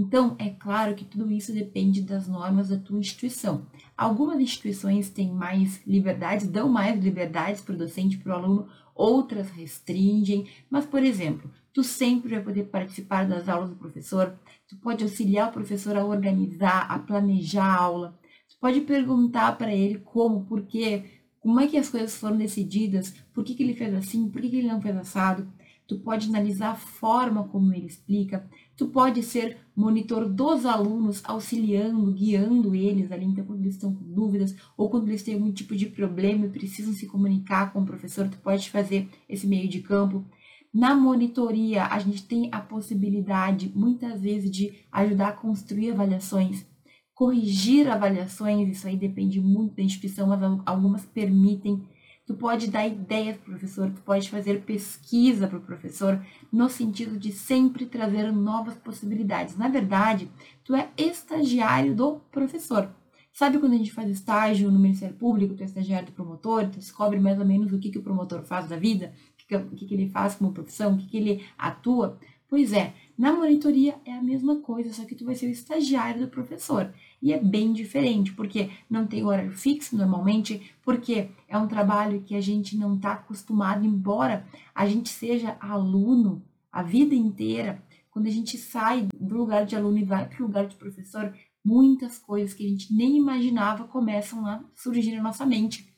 Então, 0.00 0.36
é 0.38 0.50
claro 0.50 0.94
que 0.94 1.04
tudo 1.04 1.28
isso 1.28 1.52
depende 1.52 2.02
das 2.02 2.28
normas 2.28 2.68
da 2.68 2.78
tua 2.78 3.00
instituição. 3.00 3.66
Algumas 3.96 4.38
instituições 4.38 5.10
têm 5.10 5.32
mais 5.32 5.84
liberdades, 5.84 6.46
dão 6.46 6.68
mais 6.68 7.02
liberdades 7.02 7.60
para 7.60 7.74
o 7.74 7.78
docente, 7.78 8.16
para 8.16 8.30
o 8.30 8.36
aluno, 8.36 8.68
outras 8.94 9.50
restringem, 9.50 10.46
mas, 10.70 10.86
por 10.86 11.02
exemplo, 11.02 11.50
tu 11.72 11.82
sempre 11.82 12.30
vai 12.30 12.40
poder 12.40 12.66
participar 12.66 13.26
das 13.26 13.48
aulas 13.48 13.70
do 13.70 13.74
professor, 13.74 14.38
tu 14.68 14.76
pode 14.76 15.02
auxiliar 15.02 15.48
o 15.48 15.52
professor 15.52 15.96
a 15.96 16.04
organizar, 16.04 16.86
a 16.88 17.00
planejar 17.00 17.64
a 17.64 17.82
aula, 17.82 18.16
tu 18.48 18.56
pode 18.60 18.82
perguntar 18.82 19.58
para 19.58 19.74
ele 19.74 19.98
como, 19.98 20.44
por 20.44 20.62
quê, 20.62 21.06
como 21.40 21.58
é 21.58 21.66
que 21.66 21.76
as 21.76 21.90
coisas 21.90 22.16
foram 22.16 22.36
decididas, 22.36 23.16
por 23.34 23.42
que, 23.42 23.52
que 23.52 23.64
ele 23.64 23.74
fez 23.74 23.92
assim, 23.94 24.28
por 24.28 24.40
que, 24.40 24.48
que 24.48 24.56
ele 24.58 24.68
não 24.68 24.80
fez 24.80 24.96
assado, 24.96 25.52
tu 25.88 25.98
pode 25.98 26.28
analisar 26.28 26.72
a 26.72 26.76
forma 26.76 27.48
como 27.48 27.74
ele 27.74 27.86
explica, 27.86 28.48
tu 28.78 28.86
pode 28.86 29.24
ser 29.24 29.58
monitor 29.74 30.28
dos 30.28 30.64
alunos, 30.64 31.20
auxiliando, 31.24 32.12
guiando 32.12 32.76
eles 32.76 33.10
ali, 33.10 33.26
então 33.26 33.44
quando 33.44 33.60
eles 33.60 33.74
estão 33.74 33.92
com 33.92 34.04
dúvidas 34.04 34.54
ou 34.76 34.88
quando 34.88 35.08
eles 35.08 35.24
têm 35.24 35.34
algum 35.34 35.50
tipo 35.50 35.74
de 35.74 35.86
problema 35.86 36.46
e 36.46 36.50
precisam 36.50 36.94
se 36.94 37.06
comunicar 37.06 37.72
com 37.72 37.80
o 37.80 37.84
professor, 37.84 38.28
tu 38.28 38.38
pode 38.38 38.70
fazer 38.70 39.08
esse 39.28 39.48
meio 39.48 39.68
de 39.68 39.80
campo. 39.80 40.24
Na 40.72 40.94
monitoria, 40.94 41.86
a 41.86 41.98
gente 41.98 42.24
tem 42.24 42.50
a 42.52 42.60
possibilidade, 42.60 43.72
muitas 43.74 44.20
vezes, 44.20 44.48
de 44.48 44.72
ajudar 44.92 45.28
a 45.30 45.32
construir 45.32 45.90
avaliações, 45.90 46.64
corrigir 47.12 47.90
avaliações, 47.90 48.68
isso 48.68 48.86
aí 48.86 48.96
depende 48.96 49.40
muito 49.40 49.74
da 49.74 49.82
instituição, 49.82 50.28
mas 50.28 50.40
algumas 50.64 51.04
permitem 51.04 51.82
Tu 52.28 52.34
pode 52.34 52.70
dar 52.70 52.86
ideias 52.86 53.38
para 53.38 53.48
o 53.48 53.50
professor, 53.52 53.90
tu 53.90 54.02
pode 54.02 54.28
fazer 54.28 54.60
pesquisa 54.60 55.48
para 55.48 55.56
o 55.56 55.62
professor, 55.62 56.22
no 56.52 56.68
sentido 56.68 57.18
de 57.18 57.32
sempre 57.32 57.86
trazer 57.86 58.30
novas 58.30 58.74
possibilidades. 58.74 59.56
Na 59.56 59.66
verdade, 59.66 60.30
tu 60.62 60.74
é 60.74 60.90
estagiário 60.94 61.96
do 61.96 62.20
professor. 62.30 62.90
Sabe 63.32 63.56
quando 63.56 63.72
a 63.72 63.78
gente 63.78 63.90
faz 63.90 64.10
estágio 64.10 64.70
no 64.70 64.78
Ministério 64.78 65.16
Público, 65.16 65.54
tu 65.54 65.62
é 65.62 65.64
estagiário 65.64 66.08
do 66.08 66.12
promotor, 66.12 66.68
tu 66.68 66.78
descobre 66.78 67.18
mais 67.18 67.38
ou 67.38 67.46
menos 67.46 67.72
o 67.72 67.78
que, 67.78 67.90
que 67.90 67.98
o 67.98 68.02
promotor 68.02 68.42
faz 68.42 68.68
da 68.68 68.76
vida, 68.76 69.14
o 69.50 69.74
que, 69.74 69.86
que, 69.86 69.94
ele 69.94 70.10
faz 70.10 70.34
como 70.34 70.52
profissão, 70.52 70.92
o 70.92 70.98
que, 70.98 71.06
que 71.06 71.16
ele 71.16 71.46
atua? 71.56 72.18
Pois 72.46 72.74
é, 72.74 72.92
na 73.16 73.32
monitoria 73.32 73.94
é 74.04 74.12
a 74.12 74.22
mesma 74.22 74.56
coisa, 74.60 74.92
só 74.92 75.06
que 75.06 75.14
tu 75.14 75.24
vai 75.24 75.34
ser 75.34 75.46
o 75.46 75.50
estagiário 75.50 76.20
do 76.20 76.28
professor. 76.28 76.92
E 77.20 77.32
é 77.32 77.40
bem 77.40 77.72
diferente, 77.72 78.32
porque 78.32 78.70
não 78.88 79.06
tem 79.06 79.24
horário 79.24 79.50
fixo 79.50 79.96
normalmente, 79.96 80.72
porque 80.82 81.30
é 81.48 81.58
um 81.58 81.66
trabalho 81.66 82.22
que 82.22 82.34
a 82.34 82.40
gente 82.40 82.76
não 82.76 82.94
está 82.94 83.14
acostumado, 83.14 83.84
embora 83.84 84.46
a 84.74 84.86
gente 84.86 85.08
seja 85.08 85.56
aluno 85.60 86.42
a 86.70 86.82
vida 86.82 87.14
inteira, 87.14 87.82
quando 88.10 88.26
a 88.26 88.30
gente 88.30 88.56
sai 88.56 89.08
do 89.14 89.36
lugar 89.36 89.66
de 89.66 89.74
aluno 89.74 89.98
e 89.98 90.04
vai 90.04 90.28
para 90.28 90.42
o 90.42 90.46
lugar 90.46 90.66
de 90.66 90.76
professor, 90.76 91.34
muitas 91.64 92.18
coisas 92.18 92.54
que 92.54 92.64
a 92.64 92.68
gente 92.68 92.94
nem 92.94 93.16
imaginava 93.16 93.84
começam 93.84 94.46
a 94.46 94.62
surgir 94.74 95.16
na 95.16 95.22
nossa 95.22 95.44
mente. 95.44 95.92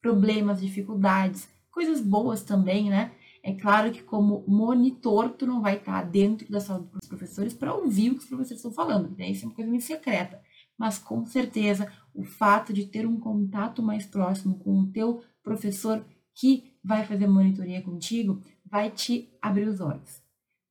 Problemas, 0.00 0.60
dificuldades, 0.60 1.48
coisas 1.70 2.00
boas 2.00 2.42
também, 2.42 2.90
né? 2.90 3.12
É 3.42 3.52
claro 3.52 3.92
que 3.92 4.02
como 4.02 4.44
monitor, 4.46 5.30
tu 5.30 5.46
não 5.46 5.62
vai 5.62 5.76
estar 5.76 6.02
dentro 6.02 6.50
da 6.50 6.60
sala 6.60 6.80
dos 6.80 7.08
professores 7.08 7.54
para 7.54 7.74
ouvir 7.74 8.10
o 8.10 8.14
que 8.14 8.20
os 8.20 8.28
professores 8.28 8.58
estão 8.58 8.72
falando, 8.72 9.14
né? 9.16 9.30
Isso 9.30 9.44
é 9.44 9.48
uma 9.48 9.54
coisa 9.54 9.70
muito 9.70 9.84
secreta 9.84 10.40
mas 10.78 10.98
com 10.98 11.24
certeza 11.24 11.90
o 12.14 12.24
fato 12.24 12.72
de 12.72 12.86
ter 12.86 13.06
um 13.06 13.18
contato 13.18 13.82
mais 13.82 14.06
próximo 14.06 14.58
com 14.58 14.80
o 14.80 14.90
teu 14.90 15.22
professor 15.42 16.04
que 16.34 16.74
vai 16.82 17.04
fazer 17.04 17.26
monitoria 17.26 17.82
contigo 17.82 18.42
vai 18.64 18.90
te 18.90 19.30
abrir 19.40 19.68
os 19.68 19.80
olhos. 19.80 20.22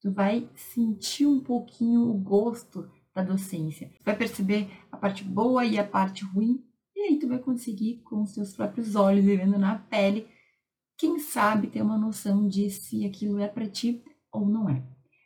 Tu 0.02 0.12
vai 0.12 0.50
sentir 0.56 1.26
um 1.26 1.40
pouquinho 1.40 2.10
o 2.10 2.14
gosto 2.14 2.90
da 3.14 3.24
docência. 3.24 3.92
Vai 4.04 4.16
perceber 4.16 4.70
a 4.92 4.98
parte 4.98 5.24
boa 5.24 5.66
e 5.66 5.80
a 5.80 5.84
parte 5.84 6.24
ruim 6.24 6.64
e 6.96 7.02
aí 7.02 7.20
tu 7.20 7.28
vai 7.28 7.40
conseguir 7.40 8.02
com 8.04 8.22
os 8.22 8.34
teus 8.34 8.56
próprios 8.56 8.96
olhos, 8.96 9.26
vivendo 9.26 9.60
na 9.60 9.78
pele, 9.78 10.28
quem 10.98 11.20
sabe 11.20 11.68
ter 11.68 11.82
uma 11.82 11.98
noção 11.98 12.48
de 12.48 12.70
se 12.70 13.06
aquilo 13.06 13.38
é 13.40 13.48
para 13.50 13.68
ti 13.68 14.02
ou 14.32 14.48
não 14.48 14.70
é. 14.70 14.82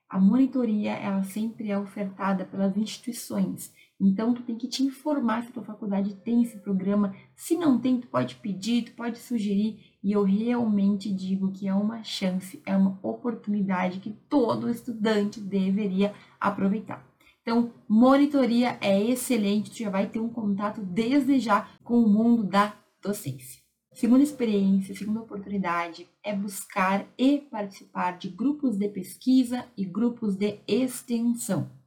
A 0.09 0.19
monitoria, 0.19 0.93
ela 0.93 1.23
sempre 1.23 1.69
é 1.69 1.77
ofertada 1.77 2.43
pelas 2.43 2.75
instituições 2.75 3.71
então, 3.99 4.33
tu 4.33 4.41
tem 4.43 4.57
que 4.57 4.67
te 4.67 4.81
informar 4.81 5.43
se 5.43 5.49
a 5.49 5.51
tua 5.51 5.63
faculdade 5.63 6.15
tem 6.15 6.41
esse 6.41 6.57
programa. 6.59 7.13
Se 7.35 7.57
não 7.57 7.77
tem, 7.77 7.99
tu 7.99 8.07
pode 8.07 8.35
pedir, 8.35 8.83
tu 8.83 8.93
pode 8.93 9.19
sugerir. 9.19 9.77
E 10.01 10.13
eu 10.13 10.23
realmente 10.23 11.11
digo 11.11 11.51
que 11.51 11.67
é 11.67 11.73
uma 11.73 12.01
chance, 12.01 12.61
é 12.65 12.77
uma 12.77 12.97
oportunidade 13.03 13.99
que 13.99 14.11
todo 14.29 14.69
estudante 14.69 15.41
deveria 15.41 16.13
aproveitar. 16.39 17.05
Então, 17.41 17.73
monitoria 17.89 18.77
é 18.79 19.01
excelente, 19.01 19.71
tu 19.71 19.77
já 19.79 19.89
vai 19.89 20.07
ter 20.07 20.19
um 20.19 20.29
contato 20.29 20.81
desde 20.81 21.39
já 21.39 21.67
com 21.83 21.99
o 21.99 22.07
mundo 22.07 22.43
da 22.43 22.73
docência. 23.01 23.59
Segunda 23.93 24.23
experiência, 24.23 24.95
segunda 24.95 25.21
oportunidade 25.21 26.07
é 26.23 26.33
buscar 26.33 27.05
e 27.17 27.39
participar 27.39 28.17
de 28.17 28.29
grupos 28.29 28.77
de 28.77 28.87
pesquisa 28.87 29.65
e 29.75 29.83
grupos 29.83 30.37
de 30.37 30.59
extensão. 30.67 31.78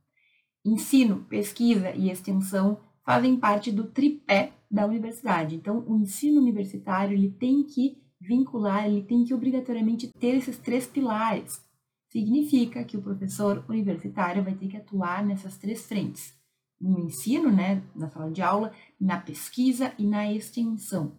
Ensino, 0.65 1.25
pesquisa 1.25 1.91
e 1.91 2.11
extensão 2.11 2.79
fazem 3.05 3.37
parte 3.37 3.73
do 3.73 3.85
tripé 3.85 4.53
da 4.71 4.87
universidade. 4.87 5.57
Então, 5.57 5.85
o 5.89 5.97
ensino 5.97 6.41
universitário 6.41 7.17
ele 7.17 7.31
tem 7.31 7.65
que 7.65 8.01
vincular, 8.21 8.87
ele 8.87 9.03
tem 9.03 9.25
que 9.25 9.35
obrigatoriamente 9.35 10.09
ter 10.09 10.37
esses 10.37 10.57
três 10.59 10.87
pilares. 10.87 11.61
Significa 12.11 12.85
que 12.85 12.97
o 12.97 13.03
professor 13.03 13.65
universitário 13.69 14.45
vai 14.45 14.55
ter 14.55 14.69
que 14.69 14.77
atuar 14.77 15.25
nessas 15.25 15.57
três 15.57 15.85
frentes: 15.85 16.33
no 16.81 17.01
ensino, 17.01 17.51
né, 17.51 17.83
na 17.95 18.09
sala 18.09 18.31
de 18.31 18.41
aula, 18.41 18.73
na 19.01 19.19
pesquisa 19.19 19.93
e 19.99 20.07
na 20.07 20.33
extensão. 20.33 21.19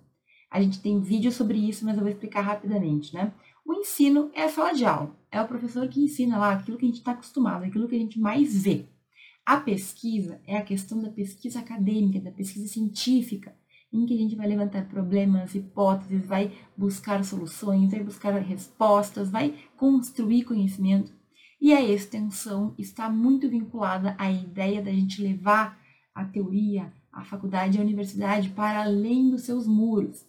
A 0.49 0.61
gente 0.61 0.81
tem 0.81 1.01
vídeo 1.01 1.31
sobre 1.31 1.57
isso, 1.57 1.83
mas 1.83 1.95
eu 1.95 2.03
vou 2.03 2.11
explicar 2.11 2.41
rapidamente, 2.41 3.13
né? 3.13 3.33
O 3.65 3.73
ensino 3.73 4.29
é 4.33 4.43
a 4.43 4.49
sala 4.49 4.73
de 4.73 4.85
aula, 4.85 5.15
é 5.31 5.41
o 5.41 5.47
professor 5.47 5.87
que 5.87 6.01
ensina 6.01 6.37
lá 6.37 6.53
aquilo 6.53 6.77
que 6.77 6.85
a 6.85 6.87
gente 6.87 6.99
está 6.99 7.11
acostumado, 7.11 7.65
aquilo 7.65 7.87
que 7.87 7.95
a 7.95 7.99
gente 7.99 8.19
mais 8.19 8.63
vê. 8.63 8.85
A 9.45 9.57
pesquisa 9.57 10.39
é 10.47 10.55
a 10.55 10.63
questão 10.63 11.01
da 11.01 11.09
pesquisa 11.09 11.59
acadêmica, 11.59 12.21
da 12.21 12.31
pesquisa 12.31 12.67
científica, 12.67 13.53
em 13.91 14.05
que 14.05 14.13
a 14.13 14.17
gente 14.17 14.35
vai 14.35 14.47
levantar 14.47 14.87
problemas, 14.87 15.53
hipóteses, 15.53 16.25
vai 16.25 16.51
buscar 16.77 17.23
soluções, 17.25 17.91
vai 17.91 18.01
buscar 18.01 18.31
respostas, 18.39 19.29
vai 19.29 19.53
construir 19.75 20.45
conhecimento. 20.45 21.13
E 21.61 21.73
a 21.73 21.81
extensão 21.81 22.73
está 22.77 23.09
muito 23.09 23.49
vinculada 23.49 24.15
à 24.17 24.31
ideia 24.31 24.81
da 24.81 24.91
gente 24.91 25.21
levar 25.21 25.79
a 26.15 26.23
teoria, 26.23 26.91
a 27.11 27.23
faculdade, 27.23 27.77
a 27.77 27.81
universidade 27.81 28.49
para 28.49 28.83
além 28.83 29.29
dos 29.29 29.43
seus 29.43 29.67
muros. 29.67 30.25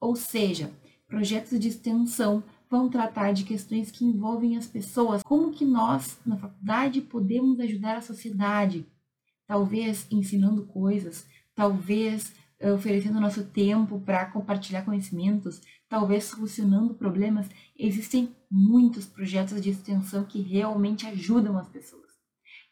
Ou 0.00 0.14
seja, 0.14 0.72
projetos 1.08 1.58
de 1.58 1.68
extensão 1.68 2.42
vão 2.70 2.88
tratar 2.88 3.32
de 3.32 3.44
questões 3.44 3.90
que 3.90 4.04
envolvem 4.04 4.56
as 4.56 4.66
pessoas, 4.66 5.22
como 5.22 5.52
que 5.52 5.64
nós, 5.64 6.18
na 6.26 6.36
faculdade, 6.36 7.00
podemos 7.00 7.60
ajudar 7.60 7.96
a 7.96 8.02
sociedade, 8.02 8.86
talvez 9.46 10.06
ensinando 10.10 10.64
coisas, 10.66 11.26
talvez 11.54 12.32
eh, 12.58 12.72
oferecendo 12.72 13.20
nosso 13.20 13.44
tempo 13.44 14.00
para 14.00 14.26
compartilhar 14.26 14.84
conhecimentos, 14.84 15.60
talvez 15.88 16.24
solucionando 16.24 16.94
problemas. 16.94 17.48
Existem 17.78 18.34
muitos 18.50 19.06
projetos 19.06 19.60
de 19.60 19.70
extensão 19.70 20.24
que 20.24 20.40
realmente 20.40 21.06
ajudam 21.06 21.58
as 21.58 21.68
pessoas. 21.68 22.06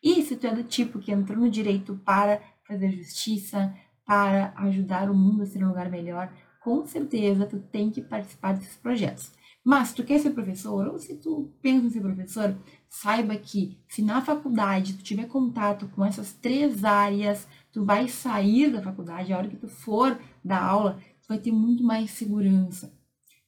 E 0.02 0.22
se 0.22 0.36
tu 0.36 0.46
é 0.46 0.54
do 0.54 0.64
tipo 0.64 0.98
que 0.98 1.12
entrou 1.12 1.38
no 1.38 1.50
direito 1.50 1.98
para 2.04 2.42
fazer 2.66 2.90
justiça, 2.90 3.74
para 4.04 4.52
ajudar 4.56 5.10
o 5.10 5.14
mundo 5.14 5.42
a 5.42 5.46
ser 5.46 5.64
um 5.64 5.68
lugar 5.68 5.90
melhor, 5.90 6.32
com 6.62 6.86
certeza 6.86 7.46
tu 7.46 7.58
tem 7.58 7.90
que 7.90 8.02
participar 8.02 8.54
desses 8.54 8.76
projetos. 8.76 9.32
Mas 9.64 9.88
se 9.88 9.94
tu 9.94 10.04
quer 10.04 10.18
ser 10.18 10.30
professor, 10.30 10.86
ou 10.88 10.98
se 10.98 11.16
tu 11.16 11.50
pensa 11.62 11.86
em 11.86 11.90
ser 11.90 12.02
professor, 12.02 12.54
saiba 12.86 13.34
que 13.34 13.78
se 13.88 14.02
na 14.02 14.20
faculdade 14.20 14.92
tu 14.92 15.02
tiver 15.02 15.26
contato 15.26 15.88
com 15.88 16.04
essas 16.04 16.34
três 16.34 16.84
áreas, 16.84 17.48
tu 17.72 17.82
vai 17.82 18.06
sair 18.06 18.70
da 18.70 18.82
faculdade, 18.82 19.32
a 19.32 19.38
hora 19.38 19.48
que 19.48 19.56
tu 19.56 19.66
for 19.66 20.18
dar 20.44 20.62
aula, 20.62 21.00
tu 21.22 21.28
vai 21.28 21.38
ter 21.38 21.50
muito 21.50 21.82
mais 21.82 22.10
segurança. 22.10 22.92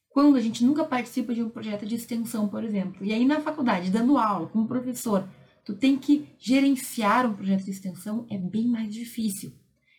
Quando 0.09 0.35
a 0.35 0.41
gente 0.41 0.65
nunca 0.65 0.83
participa 0.83 1.35
de 1.35 1.43
um 1.43 1.49
projeto 1.49 1.85
de 1.85 1.93
extensão, 1.93 2.47
por 2.47 2.63
exemplo, 2.63 3.05
e 3.05 3.13
aí 3.13 3.23
na 3.23 3.39
faculdade, 3.39 3.91
dando 3.91 4.17
aula, 4.17 4.47
como 4.47 4.67
professor, 4.67 5.29
tu 5.63 5.75
tem 5.75 5.95
que 5.95 6.27
gerenciar 6.39 7.29
um 7.29 7.35
projeto 7.35 7.65
de 7.65 7.71
extensão, 7.71 8.25
é 8.27 8.37
bem 8.39 8.67
mais 8.67 8.91
difícil. 8.91 9.53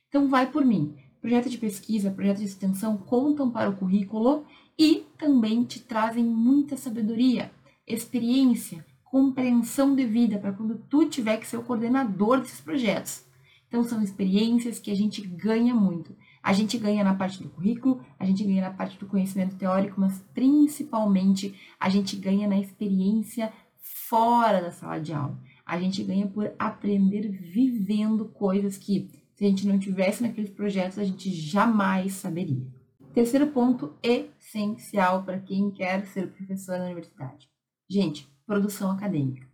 Então 0.08 0.28
vai 0.28 0.50
por 0.50 0.64
mim. 0.64 0.96
Projeto 1.20 1.48
de 1.48 1.58
pesquisa, 1.58 2.10
projeto 2.10 2.38
de 2.38 2.46
extensão 2.46 2.96
contam 2.96 3.50
para 3.50 3.70
o 3.70 3.76
currículo 3.76 4.44
e 4.76 5.04
também 5.18 5.64
te 5.64 5.80
trazem 5.80 6.24
muita 6.24 6.76
sabedoria, 6.76 7.50
experiência, 7.86 8.84
compreensão 9.04 9.94
de 9.94 10.06
vida 10.06 10.38
para 10.38 10.52
quando 10.52 10.78
tu 10.88 11.06
tiver 11.06 11.38
que 11.38 11.46
ser 11.46 11.56
o 11.56 11.62
coordenador 11.62 12.40
desses 12.40 12.60
projetos. 12.60 13.24
Então 13.66 13.82
são 13.82 14.02
experiências 14.02 14.78
que 14.78 14.90
a 14.90 14.94
gente 14.94 15.20
ganha 15.26 15.74
muito. 15.74 16.16
A 16.42 16.52
gente 16.52 16.78
ganha 16.78 17.04
na 17.04 17.14
parte 17.14 17.42
do 17.42 17.50
currículo, 17.50 18.00
a 18.18 18.24
gente 18.24 18.44
ganha 18.44 18.62
na 18.62 18.70
parte 18.70 18.98
do 18.98 19.06
conhecimento 19.06 19.56
teórico, 19.56 20.00
mas 20.00 20.18
principalmente 20.32 21.54
a 21.78 21.88
gente 21.88 22.16
ganha 22.16 22.48
na 22.48 22.58
experiência 22.58 23.52
fora 24.08 24.62
da 24.62 24.70
sala 24.70 24.98
de 24.98 25.12
aula. 25.12 25.38
A 25.66 25.78
gente 25.78 26.02
ganha 26.02 26.26
por 26.26 26.50
aprender 26.58 27.28
vivendo 27.28 28.26
coisas 28.26 28.78
que, 28.78 29.10
se 29.34 29.44
a 29.44 29.48
gente 29.48 29.66
não 29.66 29.78
tivesse 29.78 30.22
naqueles 30.22 30.50
projetos, 30.50 30.98
a 30.98 31.04
gente 31.04 31.30
jamais 31.30 32.14
saberia. 32.14 32.77
Terceiro 33.18 33.48
ponto 33.48 33.96
essencial 34.00 35.24
para 35.24 35.40
quem 35.40 35.72
quer 35.72 36.06
ser 36.06 36.30
professor 36.30 36.78
na 36.78 36.84
universidade. 36.84 37.50
Gente, 37.90 38.28
produção 38.46 38.92
acadêmica. 38.92 39.44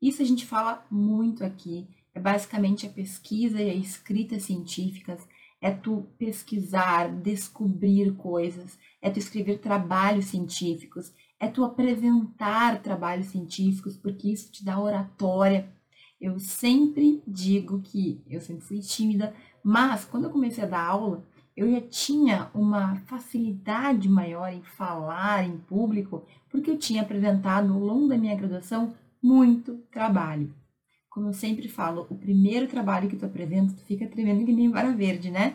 Isso 0.00 0.22
a 0.22 0.24
gente 0.24 0.46
fala 0.46 0.82
muito 0.90 1.44
aqui, 1.44 1.86
é 2.14 2.18
basicamente 2.18 2.86
a 2.86 2.88
pesquisa 2.88 3.60
e 3.60 3.68
a 3.68 3.74
escrita 3.74 4.40
científicas, 4.40 5.28
é 5.60 5.70
tu 5.70 6.06
pesquisar, 6.16 7.14
descobrir 7.14 8.14
coisas, 8.14 8.78
é 9.02 9.10
tu 9.10 9.18
escrever 9.18 9.58
trabalhos 9.58 10.24
científicos, 10.24 11.12
é 11.38 11.48
tu 11.48 11.64
apresentar 11.64 12.80
trabalhos 12.80 13.26
científicos, 13.26 13.94
porque 13.94 14.32
isso 14.32 14.50
te 14.50 14.64
dá 14.64 14.80
oratória. 14.80 15.70
Eu 16.18 16.38
sempre 16.38 17.22
digo 17.28 17.82
que 17.82 18.22
eu 18.26 18.40
sempre 18.40 18.64
fui 18.64 18.80
tímida, 18.80 19.34
mas 19.62 20.02
quando 20.02 20.24
eu 20.24 20.30
comecei 20.30 20.64
a 20.64 20.66
dar 20.66 20.86
aula, 20.86 21.30
eu 21.56 21.70
já 21.70 21.80
tinha 21.82 22.50
uma 22.54 22.96
facilidade 23.06 24.08
maior 24.08 24.52
em 24.52 24.62
falar 24.62 25.46
em 25.46 25.58
público, 25.58 26.24
porque 26.50 26.70
eu 26.70 26.78
tinha 26.78 27.02
apresentado 27.02 27.72
ao 27.72 27.78
longo 27.78 28.08
da 28.08 28.16
minha 28.16 28.34
graduação 28.34 28.94
muito 29.22 29.78
trabalho. 29.90 30.52
Como 31.10 31.28
eu 31.28 31.34
sempre 31.34 31.68
falo, 31.68 32.06
o 32.08 32.14
primeiro 32.14 32.66
trabalho 32.66 33.08
que 33.08 33.16
tu 33.16 33.26
apresenta, 33.26 33.74
tu 33.74 33.84
fica 33.84 34.06
tremendo 34.06 34.46
que 34.46 34.52
nem 34.52 34.70
vara 34.70 34.92
verde, 34.92 35.30
né? 35.30 35.54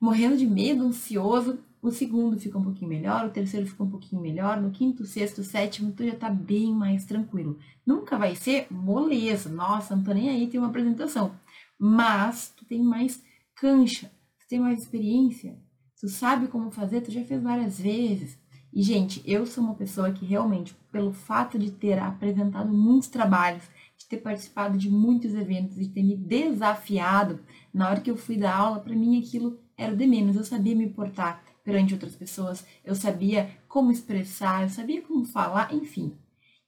Morrendo 0.00 0.36
de 0.36 0.46
medo, 0.46 0.82
ansioso. 0.82 1.58
O 1.82 1.90
segundo 1.90 2.40
fica 2.40 2.58
um 2.58 2.64
pouquinho 2.64 2.88
melhor, 2.88 3.26
o 3.26 3.30
terceiro 3.30 3.66
fica 3.66 3.84
um 3.84 3.90
pouquinho 3.90 4.22
melhor, 4.22 4.58
no 4.58 4.70
quinto, 4.70 5.04
sexto, 5.04 5.44
sétimo, 5.44 5.92
tu 5.92 6.02
já 6.02 6.16
tá 6.16 6.30
bem 6.30 6.72
mais 6.72 7.04
tranquilo. 7.04 7.58
Nunca 7.86 8.16
vai 8.16 8.34
ser 8.34 8.66
moleza, 8.70 9.50
nossa, 9.50 9.94
não 9.94 10.02
tô 10.02 10.14
nem 10.14 10.30
aí, 10.30 10.46
tem 10.46 10.58
uma 10.58 10.70
apresentação. 10.70 11.32
Mas 11.78 12.54
tu 12.56 12.64
tem 12.64 12.82
mais 12.82 13.22
cancha, 13.54 14.10
tem 14.54 14.60
mais 14.60 14.82
experiência, 14.82 15.58
tu 16.00 16.08
sabe 16.08 16.46
como 16.46 16.70
fazer, 16.70 17.00
tu 17.00 17.10
já 17.10 17.24
fez 17.24 17.42
várias 17.42 17.80
vezes. 17.80 18.38
E, 18.72 18.80
gente, 18.84 19.20
eu 19.26 19.44
sou 19.46 19.64
uma 19.64 19.74
pessoa 19.74 20.12
que 20.12 20.24
realmente, 20.24 20.76
pelo 20.92 21.12
fato 21.12 21.58
de 21.58 21.72
ter 21.72 21.98
apresentado 21.98 22.72
muitos 22.72 23.08
trabalhos, 23.08 23.64
de 23.98 24.06
ter 24.06 24.18
participado 24.18 24.78
de 24.78 24.88
muitos 24.88 25.34
eventos, 25.34 25.74
de 25.74 25.88
ter 25.88 26.04
me 26.04 26.16
desafiado, 26.16 27.40
na 27.72 27.90
hora 27.90 28.00
que 28.00 28.08
eu 28.08 28.16
fui 28.16 28.36
dar 28.36 28.54
aula, 28.54 28.78
para 28.78 28.94
mim 28.94 29.18
aquilo 29.18 29.58
era 29.76 29.96
de 29.96 30.06
menos. 30.06 30.36
Eu 30.36 30.44
sabia 30.44 30.76
me 30.76 30.88
portar 30.88 31.42
perante 31.64 31.94
outras 31.94 32.14
pessoas, 32.14 32.64
eu 32.84 32.94
sabia 32.94 33.50
como 33.66 33.90
expressar, 33.90 34.62
eu 34.62 34.68
sabia 34.68 35.02
como 35.02 35.24
falar, 35.24 35.74
enfim. 35.74 36.16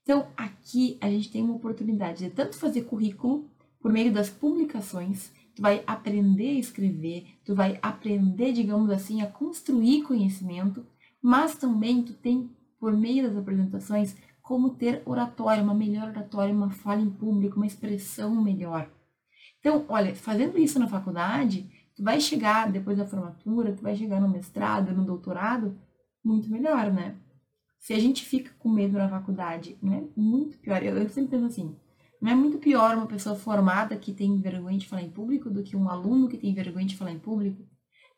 Então, 0.02 0.26
aqui 0.36 0.98
a 1.00 1.08
gente 1.08 1.30
tem 1.30 1.40
uma 1.40 1.54
oportunidade 1.54 2.24
de 2.24 2.30
tanto 2.30 2.56
fazer 2.56 2.82
currículo 2.82 3.48
por 3.80 3.92
meio 3.92 4.12
das 4.12 4.28
publicações, 4.28 5.30
tu 5.56 5.62
vai 5.62 5.82
aprender 5.86 6.50
a 6.50 6.60
escrever, 6.60 7.26
tu 7.42 7.54
vai 7.54 7.78
aprender, 7.80 8.52
digamos 8.52 8.90
assim, 8.90 9.22
a 9.22 9.26
construir 9.26 10.02
conhecimento, 10.02 10.86
mas 11.20 11.56
também 11.56 12.02
tu 12.02 12.12
tem, 12.12 12.50
por 12.78 12.94
meio 12.94 13.26
das 13.26 13.36
apresentações, 13.38 14.14
como 14.42 14.70
ter 14.70 15.02
oratória, 15.06 15.62
uma 15.62 15.74
melhor 15.74 16.10
oratória, 16.10 16.54
uma 16.54 16.70
fala 16.70 17.00
em 17.00 17.10
público, 17.10 17.56
uma 17.56 17.66
expressão 17.66 18.40
melhor. 18.42 18.88
Então, 19.58 19.84
olha, 19.88 20.14
fazendo 20.14 20.58
isso 20.58 20.78
na 20.78 20.86
faculdade, 20.86 21.68
tu 21.96 22.04
vai 22.04 22.20
chegar 22.20 22.70
depois 22.70 22.98
da 22.98 23.06
formatura, 23.06 23.72
tu 23.72 23.82
vai 23.82 23.96
chegar 23.96 24.20
no 24.20 24.28
mestrado, 24.28 24.94
no 24.94 25.04
doutorado, 25.04 25.76
muito 26.22 26.50
melhor, 26.50 26.92
né? 26.92 27.16
Se 27.78 27.94
a 27.94 27.98
gente 27.98 28.24
fica 28.24 28.52
com 28.58 28.68
medo 28.68 28.98
na 28.98 29.08
faculdade, 29.08 29.78
não 29.80 29.94
é 29.94 30.04
muito 30.14 30.58
pior. 30.58 30.82
Eu, 30.82 30.98
eu 30.98 31.08
sempre 31.08 31.30
penso 31.30 31.46
assim, 31.46 31.74
não 32.20 32.32
é 32.32 32.34
muito 32.34 32.58
pior 32.58 32.96
uma 32.96 33.06
pessoa 33.06 33.36
formada 33.36 33.96
que 33.96 34.12
tem 34.12 34.40
vergonha 34.40 34.78
de 34.78 34.88
falar 34.88 35.02
em 35.02 35.10
público 35.10 35.50
do 35.50 35.62
que 35.62 35.76
um 35.76 35.88
aluno 35.88 36.28
que 36.28 36.38
tem 36.38 36.54
vergonha 36.54 36.86
de 36.86 36.96
falar 36.96 37.12
em 37.12 37.18
público? 37.18 37.62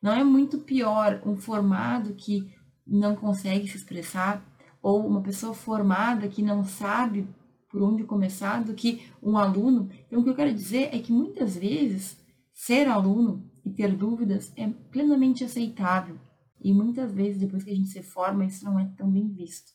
Não 0.00 0.12
é 0.12 0.22
muito 0.22 0.58
pior 0.58 1.20
um 1.26 1.36
formado 1.36 2.14
que 2.14 2.48
não 2.86 3.16
consegue 3.16 3.68
se 3.68 3.76
expressar 3.76 4.44
ou 4.80 5.06
uma 5.06 5.22
pessoa 5.22 5.52
formada 5.52 6.28
que 6.28 6.42
não 6.42 6.64
sabe 6.64 7.28
por 7.70 7.82
onde 7.82 8.04
começar 8.04 8.62
do 8.64 8.74
que 8.74 9.02
um 9.22 9.36
aluno. 9.36 9.90
Então, 10.06 10.20
o 10.20 10.24
que 10.24 10.30
eu 10.30 10.36
quero 10.36 10.54
dizer 10.54 10.88
é 10.94 10.98
que 10.98 11.12
muitas 11.12 11.56
vezes 11.56 12.16
ser 12.54 12.88
aluno 12.88 13.50
e 13.64 13.70
ter 13.70 13.94
dúvidas 13.94 14.52
é 14.56 14.68
plenamente 14.68 15.44
aceitável. 15.44 16.18
E 16.60 16.72
muitas 16.72 17.12
vezes, 17.12 17.38
depois 17.38 17.62
que 17.62 17.70
a 17.70 17.74
gente 17.74 17.88
se 17.88 18.02
forma, 18.02 18.44
isso 18.44 18.64
não 18.64 18.78
é 18.78 18.90
tão 18.96 19.10
bem 19.10 19.28
visto. 19.28 19.72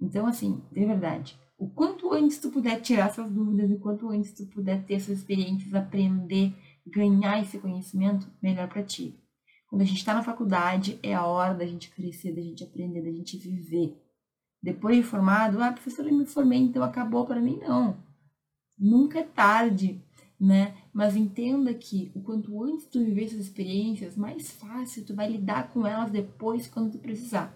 Então, 0.00 0.26
assim, 0.26 0.62
de 0.72 0.84
verdade, 0.84 1.38
o 1.58 1.68
quanto 1.68 2.12
antes 2.12 2.38
tu 2.38 2.50
puder 2.50 2.80
tirar 2.80 3.08
essas 3.08 3.30
dúvidas, 3.30 3.70
o 3.70 3.78
quanto 3.78 4.10
antes 4.10 4.32
tu 4.32 4.46
puder 4.46 4.84
ter 4.84 4.94
essas 4.94 5.18
experiências, 5.18 5.74
aprender, 5.74 6.54
ganhar 6.86 7.40
esse 7.42 7.58
conhecimento, 7.58 8.30
melhor 8.42 8.68
para 8.68 8.82
ti. 8.82 9.18
Quando 9.68 9.82
a 9.82 9.84
gente 9.84 9.98
está 9.98 10.14
na 10.14 10.22
faculdade, 10.22 10.98
é 11.02 11.14
a 11.14 11.26
hora 11.26 11.54
da 11.54 11.66
gente 11.66 11.90
crescer, 11.90 12.32
da 12.32 12.42
gente 12.42 12.62
aprender, 12.62 13.02
da 13.02 13.10
gente 13.10 13.36
viver. 13.38 13.96
Depois 14.62 14.96
de 14.96 15.02
formado, 15.02 15.60
ah, 15.62 15.72
professora, 15.72 16.08
eu 16.08 16.16
me 16.16 16.26
formei, 16.26 16.58
então 16.58 16.82
acabou 16.82 17.26
para 17.26 17.40
mim. 17.40 17.58
Não. 17.62 17.96
Nunca 18.78 19.20
é 19.20 19.22
tarde, 19.22 20.02
né? 20.38 20.76
Mas 20.92 21.16
entenda 21.16 21.72
que 21.74 22.12
o 22.14 22.20
quanto 22.20 22.62
antes 22.62 22.86
tu 22.86 22.98
viver 23.02 23.24
essas 23.24 23.40
experiências, 23.40 24.16
mais 24.16 24.50
fácil 24.50 25.04
tu 25.04 25.14
vai 25.14 25.30
lidar 25.30 25.72
com 25.72 25.86
elas 25.86 26.10
depois 26.10 26.66
quando 26.66 26.92
tu 26.92 26.98
precisar. 26.98 27.54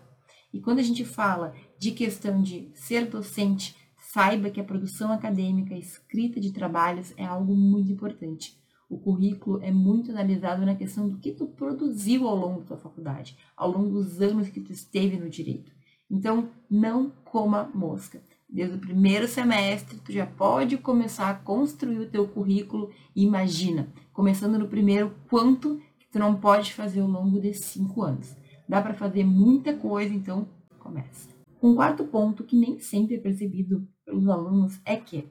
E 0.52 0.60
quando 0.60 0.80
a 0.80 0.82
gente 0.82 1.04
fala 1.04 1.54
de 1.78 1.92
questão 1.92 2.42
de 2.42 2.70
ser 2.74 3.06
docente, 3.06 3.76
saiba 4.12 4.50
que 4.50 4.60
a 4.60 4.64
produção 4.64 5.12
acadêmica, 5.12 5.74
a 5.74 5.78
escrita 5.78 6.40
de 6.40 6.52
trabalhos 6.52 7.14
é 7.16 7.24
algo 7.24 7.54
muito 7.54 7.92
importante. 7.92 8.58
O 8.88 8.98
currículo 8.98 9.62
é 9.62 9.70
muito 9.70 10.10
analisado 10.10 10.66
na 10.66 10.74
questão 10.74 11.08
do 11.08 11.18
que 11.18 11.30
tu 11.30 11.46
produziu 11.46 12.26
ao 12.26 12.34
longo 12.34 12.60
da 12.60 12.66
tua 12.66 12.76
faculdade, 12.76 13.36
ao 13.56 13.70
longo 13.70 13.90
dos 13.90 14.20
anos 14.20 14.48
que 14.48 14.60
tu 14.60 14.72
esteve 14.72 15.16
no 15.16 15.30
direito. 15.30 15.70
Então, 16.10 16.50
não 16.68 17.10
coma 17.24 17.70
mosca. 17.72 18.20
Desde 18.48 18.74
o 18.74 18.80
primeiro 18.80 19.28
semestre, 19.28 20.00
tu 20.04 20.10
já 20.10 20.26
pode 20.26 20.76
começar 20.76 21.30
a 21.30 21.34
construir 21.34 22.00
o 22.00 22.10
teu 22.10 22.26
currículo. 22.26 22.90
Imagina, 23.14 23.92
começando 24.12 24.58
no 24.58 24.66
primeiro, 24.66 25.14
quanto 25.28 25.80
que 26.00 26.08
tu 26.10 26.18
não 26.18 26.34
pode 26.34 26.74
fazer 26.74 26.98
ao 26.98 27.06
longo 27.06 27.38
desses 27.38 27.66
cinco 27.66 28.02
anos. 28.02 28.36
Dá 28.68 28.82
para 28.82 28.92
fazer 28.92 29.22
muita 29.22 29.72
coisa, 29.72 30.12
então 30.12 30.48
começa. 30.80 31.28
Um 31.62 31.76
quarto 31.76 32.04
ponto 32.04 32.42
que 32.42 32.56
nem 32.56 32.80
sempre 32.80 33.14
é 33.14 33.20
percebido 33.20 33.86
pelos 34.10 34.28
alunos 34.28 34.80
é 34.84 34.96
que, 34.96 35.30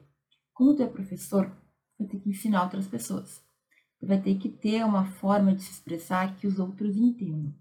como 0.54 0.74
tu 0.74 0.82
é 0.82 0.86
professor, 0.86 1.52
vai 1.98 2.08
ter 2.08 2.18
que 2.18 2.30
ensinar 2.30 2.62
outras 2.62 2.86
pessoas. 2.86 3.42
Tu 4.00 4.06
vai 4.06 4.18
ter 4.18 4.38
que 4.38 4.48
ter 4.48 4.82
uma 4.84 5.04
forma 5.04 5.54
de 5.54 5.62
se 5.62 5.72
expressar 5.72 6.34
que 6.36 6.46
os 6.46 6.58
outros 6.58 6.96
entendam. 6.96 7.54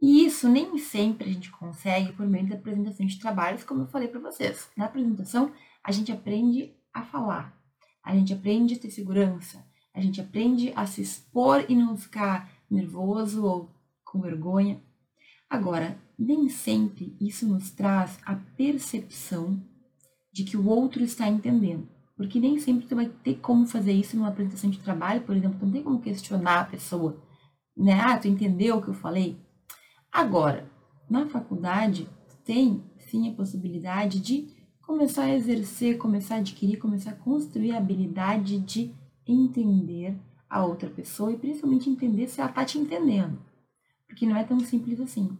E 0.00 0.24
isso 0.24 0.48
nem 0.48 0.78
sempre 0.78 1.28
a 1.28 1.32
gente 1.32 1.50
consegue 1.50 2.12
por 2.12 2.26
meio 2.26 2.48
da 2.48 2.54
apresentação 2.54 3.04
de 3.04 3.18
trabalhos, 3.18 3.64
como 3.64 3.82
eu 3.82 3.86
falei 3.86 4.08
para 4.08 4.20
vocês. 4.20 4.70
Na 4.74 4.86
apresentação, 4.86 5.52
a 5.84 5.92
gente 5.92 6.10
aprende 6.10 6.74
a 6.92 7.02
falar, 7.02 7.54
a 8.02 8.14
gente 8.14 8.32
aprende 8.32 8.74
a 8.74 8.78
ter 8.78 8.90
segurança, 8.90 9.64
a 9.92 10.00
gente 10.00 10.20
aprende 10.20 10.72
a 10.74 10.86
se 10.86 11.02
expor 11.02 11.66
e 11.68 11.74
não 11.74 11.96
ficar 11.96 12.50
nervoso 12.70 13.44
ou 13.44 13.70
com 14.04 14.20
vergonha. 14.20 14.82
Agora, 15.48 15.98
nem 16.18 16.48
sempre 16.48 17.16
isso 17.20 17.46
nos 17.46 17.70
traz 17.70 18.18
a 18.24 18.34
percepção 18.34 19.62
de 20.36 20.44
que 20.44 20.54
o 20.54 20.68
outro 20.68 21.02
está 21.02 21.26
entendendo. 21.26 21.88
Porque 22.14 22.38
nem 22.38 22.58
sempre 22.58 22.86
tu 22.86 22.94
vai 22.94 23.06
ter 23.06 23.36
como 23.36 23.66
fazer 23.66 23.92
isso 23.92 24.16
numa 24.16 24.28
apresentação 24.28 24.68
de 24.68 24.78
trabalho, 24.78 25.22
por 25.22 25.34
exemplo, 25.34 25.58
não 25.62 25.72
tem 25.72 25.82
como 25.82 25.98
questionar 25.98 26.60
a 26.60 26.64
pessoa, 26.66 27.16
né? 27.74 27.98
Ah, 27.98 28.18
tu 28.18 28.28
entendeu 28.28 28.76
o 28.76 28.82
que 28.82 28.88
eu 28.88 28.94
falei? 28.94 29.38
Agora, 30.12 30.70
na 31.08 31.26
faculdade, 31.26 32.06
tem 32.44 32.84
sim 32.98 33.30
a 33.30 33.32
possibilidade 33.32 34.20
de 34.20 34.48
começar 34.82 35.24
a 35.24 35.34
exercer, 35.34 35.96
começar 35.96 36.34
a 36.34 36.38
adquirir, 36.38 36.76
começar 36.76 37.12
a 37.12 37.16
construir 37.16 37.72
a 37.72 37.78
habilidade 37.78 38.58
de 38.58 38.94
entender 39.26 40.14
a 40.50 40.66
outra 40.66 40.90
pessoa 40.90 41.32
e 41.32 41.38
principalmente 41.38 41.88
entender 41.88 42.28
se 42.28 42.42
ela 42.42 42.50
está 42.50 42.62
te 42.62 42.78
entendendo. 42.78 43.38
Porque 44.06 44.26
não 44.26 44.36
é 44.36 44.44
tão 44.44 44.60
simples 44.60 45.00
assim. 45.00 45.36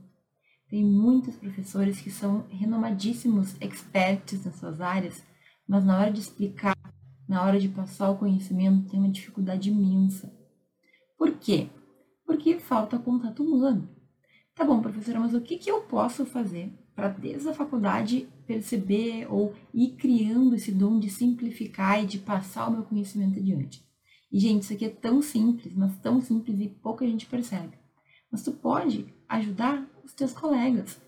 Tem 0.69 0.85
muitos 0.85 1.37
professores 1.37 2.01
que 2.01 2.11
são 2.11 2.45
renomadíssimos 2.51 3.55
experts 3.61 4.45
nas 4.45 4.57
suas 4.57 4.81
áreas, 4.81 5.23
mas 5.67 5.85
na 5.85 5.99
hora 5.99 6.11
de 6.11 6.21
explicar, 6.21 6.77
na 7.29 7.43
hora 7.45 7.61
de 7.61 7.69
passar 7.69 8.11
o 8.11 8.19
conhecimento, 8.19 8.91
tem 8.91 8.99
uma 8.99 9.09
dificuldade 9.09 9.71
imensa. 9.71 10.33
Por 11.17 11.33
quê? 11.39 11.69
Porque 12.25 12.59
falta 12.59 12.99
contato 12.99 13.45
humano. 13.45 13.89
Tá 14.57 14.65
bom, 14.65 14.81
professora, 14.81 15.21
mas 15.21 15.35
o 15.35 15.41
que, 15.41 15.57
que 15.57 15.71
eu 15.71 15.83
posso 15.83 16.25
fazer 16.25 16.73
para 16.95 17.09
desde 17.09 17.49
a 17.49 17.55
faculdade 17.55 18.27
perceber 18.47 19.27
ou 19.31 19.55
ir 19.73 19.97
criando 19.97 20.55
esse 20.55 20.73
dom 20.73 20.99
de 20.99 21.11
simplificar 21.11 22.03
e 22.03 22.07
de 22.07 22.19
passar 22.19 22.69
o 22.69 22.73
meu 22.73 22.83
conhecimento 22.83 23.39
adiante? 23.39 23.87
E, 24.33 24.41
gente, 24.41 24.63
isso 24.63 24.73
aqui 24.73 24.87
é 24.87 24.91
tão 24.91 25.23
simples, 25.23 25.75
mas 25.77 25.97
tão 25.99 26.21
simples 26.21 26.59
e 26.59 26.69
pouca 26.69 27.07
gente 27.07 27.27
percebe. 27.27 27.79
Mas 28.31 28.43
tu 28.43 28.51
pode 28.51 29.07
ajudar 29.29 29.87
os 30.07 30.15
teus 30.15 30.33
colegas. 30.33 30.99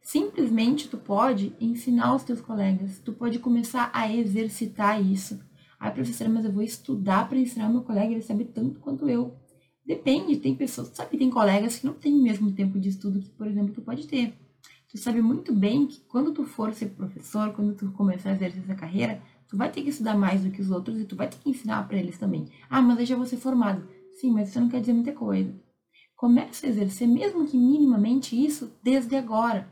Simplesmente 0.00 0.88
tu 0.88 0.96
pode 0.96 1.54
ensinar 1.60 2.14
os 2.14 2.22
teus 2.22 2.40
colegas, 2.40 3.00
tu 3.04 3.12
pode 3.12 3.38
começar 3.38 3.90
a 3.92 4.12
exercitar 4.12 5.02
isso. 5.04 5.40
Ai, 5.78 5.92
professora, 5.92 6.30
mas 6.30 6.44
eu 6.44 6.52
vou 6.52 6.62
estudar 6.62 7.28
para 7.28 7.38
ensinar 7.38 7.68
meu 7.68 7.82
colega, 7.82 8.12
ele 8.12 8.22
sabe 8.22 8.44
tanto 8.44 8.80
quanto 8.80 9.08
eu. 9.08 9.36
Depende, 9.84 10.36
tem 10.36 10.54
pessoas, 10.54 10.88
sabe, 10.88 11.18
tem 11.18 11.28
colegas 11.28 11.76
que 11.76 11.86
não 11.86 11.94
têm 11.94 12.14
o 12.14 12.22
mesmo 12.22 12.52
tempo 12.52 12.78
de 12.78 12.88
estudo 12.88 13.20
que, 13.20 13.30
por 13.30 13.46
exemplo, 13.46 13.74
tu 13.74 13.82
pode 13.82 14.06
ter. 14.06 14.34
Tu 14.88 14.98
sabe 14.98 15.20
muito 15.20 15.52
bem 15.52 15.86
que 15.86 16.00
quando 16.02 16.32
tu 16.32 16.44
for 16.44 16.72
ser 16.72 16.90
professor, 16.90 17.52
quando 17.52 17.74
tu 17.74 17.90
começar 17.92 18.30
a 18.30 18.34
exercer 18.34 18.62
essa 18.62 18.74
carreira, 18.74 19.20
tu 19.48 19.56
vai 19.56 19.70
ter 19.70 19.82
que 19.82 19.90
estudar 19.90 20.16
mais 20.16 20.44
do 20.44 20.50
que 20.50 20.60
os 20.60 20.70
outros 20.70 20.98
e 21.00 21.04
tu 21.04 21.16
vai 21.16 21.28
ter 21.28 21.38
que 21.38 21.50
ensinar 21.50 21.88
para 21.88 21.96
eles 21.98 22.18
também. 22.18 22.46
Ah, 22.70 22.80
mas 22.80 23.00
eu 23.00 23.06
já 23.06 23.16
vou 23.16 23.26
ser 23.26 23.38
formado. 23.38 23.88
Sim, 24.14 24.30
mas 24.30 24.50
isso 24.50 24.60
não 24.60 24.68
quer 24.68 24.80
dizer 24.80 24.92
muita 24.92 25.12
coisa. 25.12 25.52
Começa 26.22 26.64
a 26.64 26.68
exercer, 26.68 27.08
mesmo 27.08 27.44
que 27.48 27.58
minimamente, 27.58 28.40
isso 28.40 28.72
desde 28.80 29.16
agora. 29.16 29.68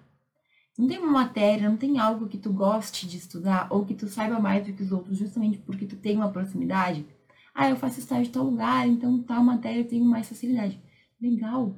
Não 0.77 0.89
tem 0.89 0.99
uma 0.99 1.13
matéria, 1.13 1.71
não 1.71 1.77
tem 1.77 2.01
algo 2.01 2.27
que 2.27 2.37
tu 2.37 2.53
goste 2.53 3.07
de 3.07 3.19
estudar 3.19 3.69
ou 3.71 3.87
que 3.87 3.95
tu 3.95 4.09
saiba 4.09 4.41
mais 4.41 4.67
do 4.67 4.73
que 4.73 4.83
os 4.83 4.91
outros, 4.91 5.17
justamente 5.17 5.59
porque 5.59 5.87
tu 5.87 5.95
tem 5.95 6.17
uma 6.17 6.33
proximidade. 6.33 7.07
Ah, 7.55 7.71
eu 7.71 7.77
faço 7.77 8.01
estágio 8.01 8.27
em 8.27 8.33
tal 8.33 8.43
lugar, 8.43 8.89
então 8.89 9.23
tal 9.23 9.45
matéria 9.45 9.79
eu 9.79 9.87
tenho 9.87 10.05
mais 10.05 10.29
facilidade. 10.29 10.83
Legal. 11.23 11.77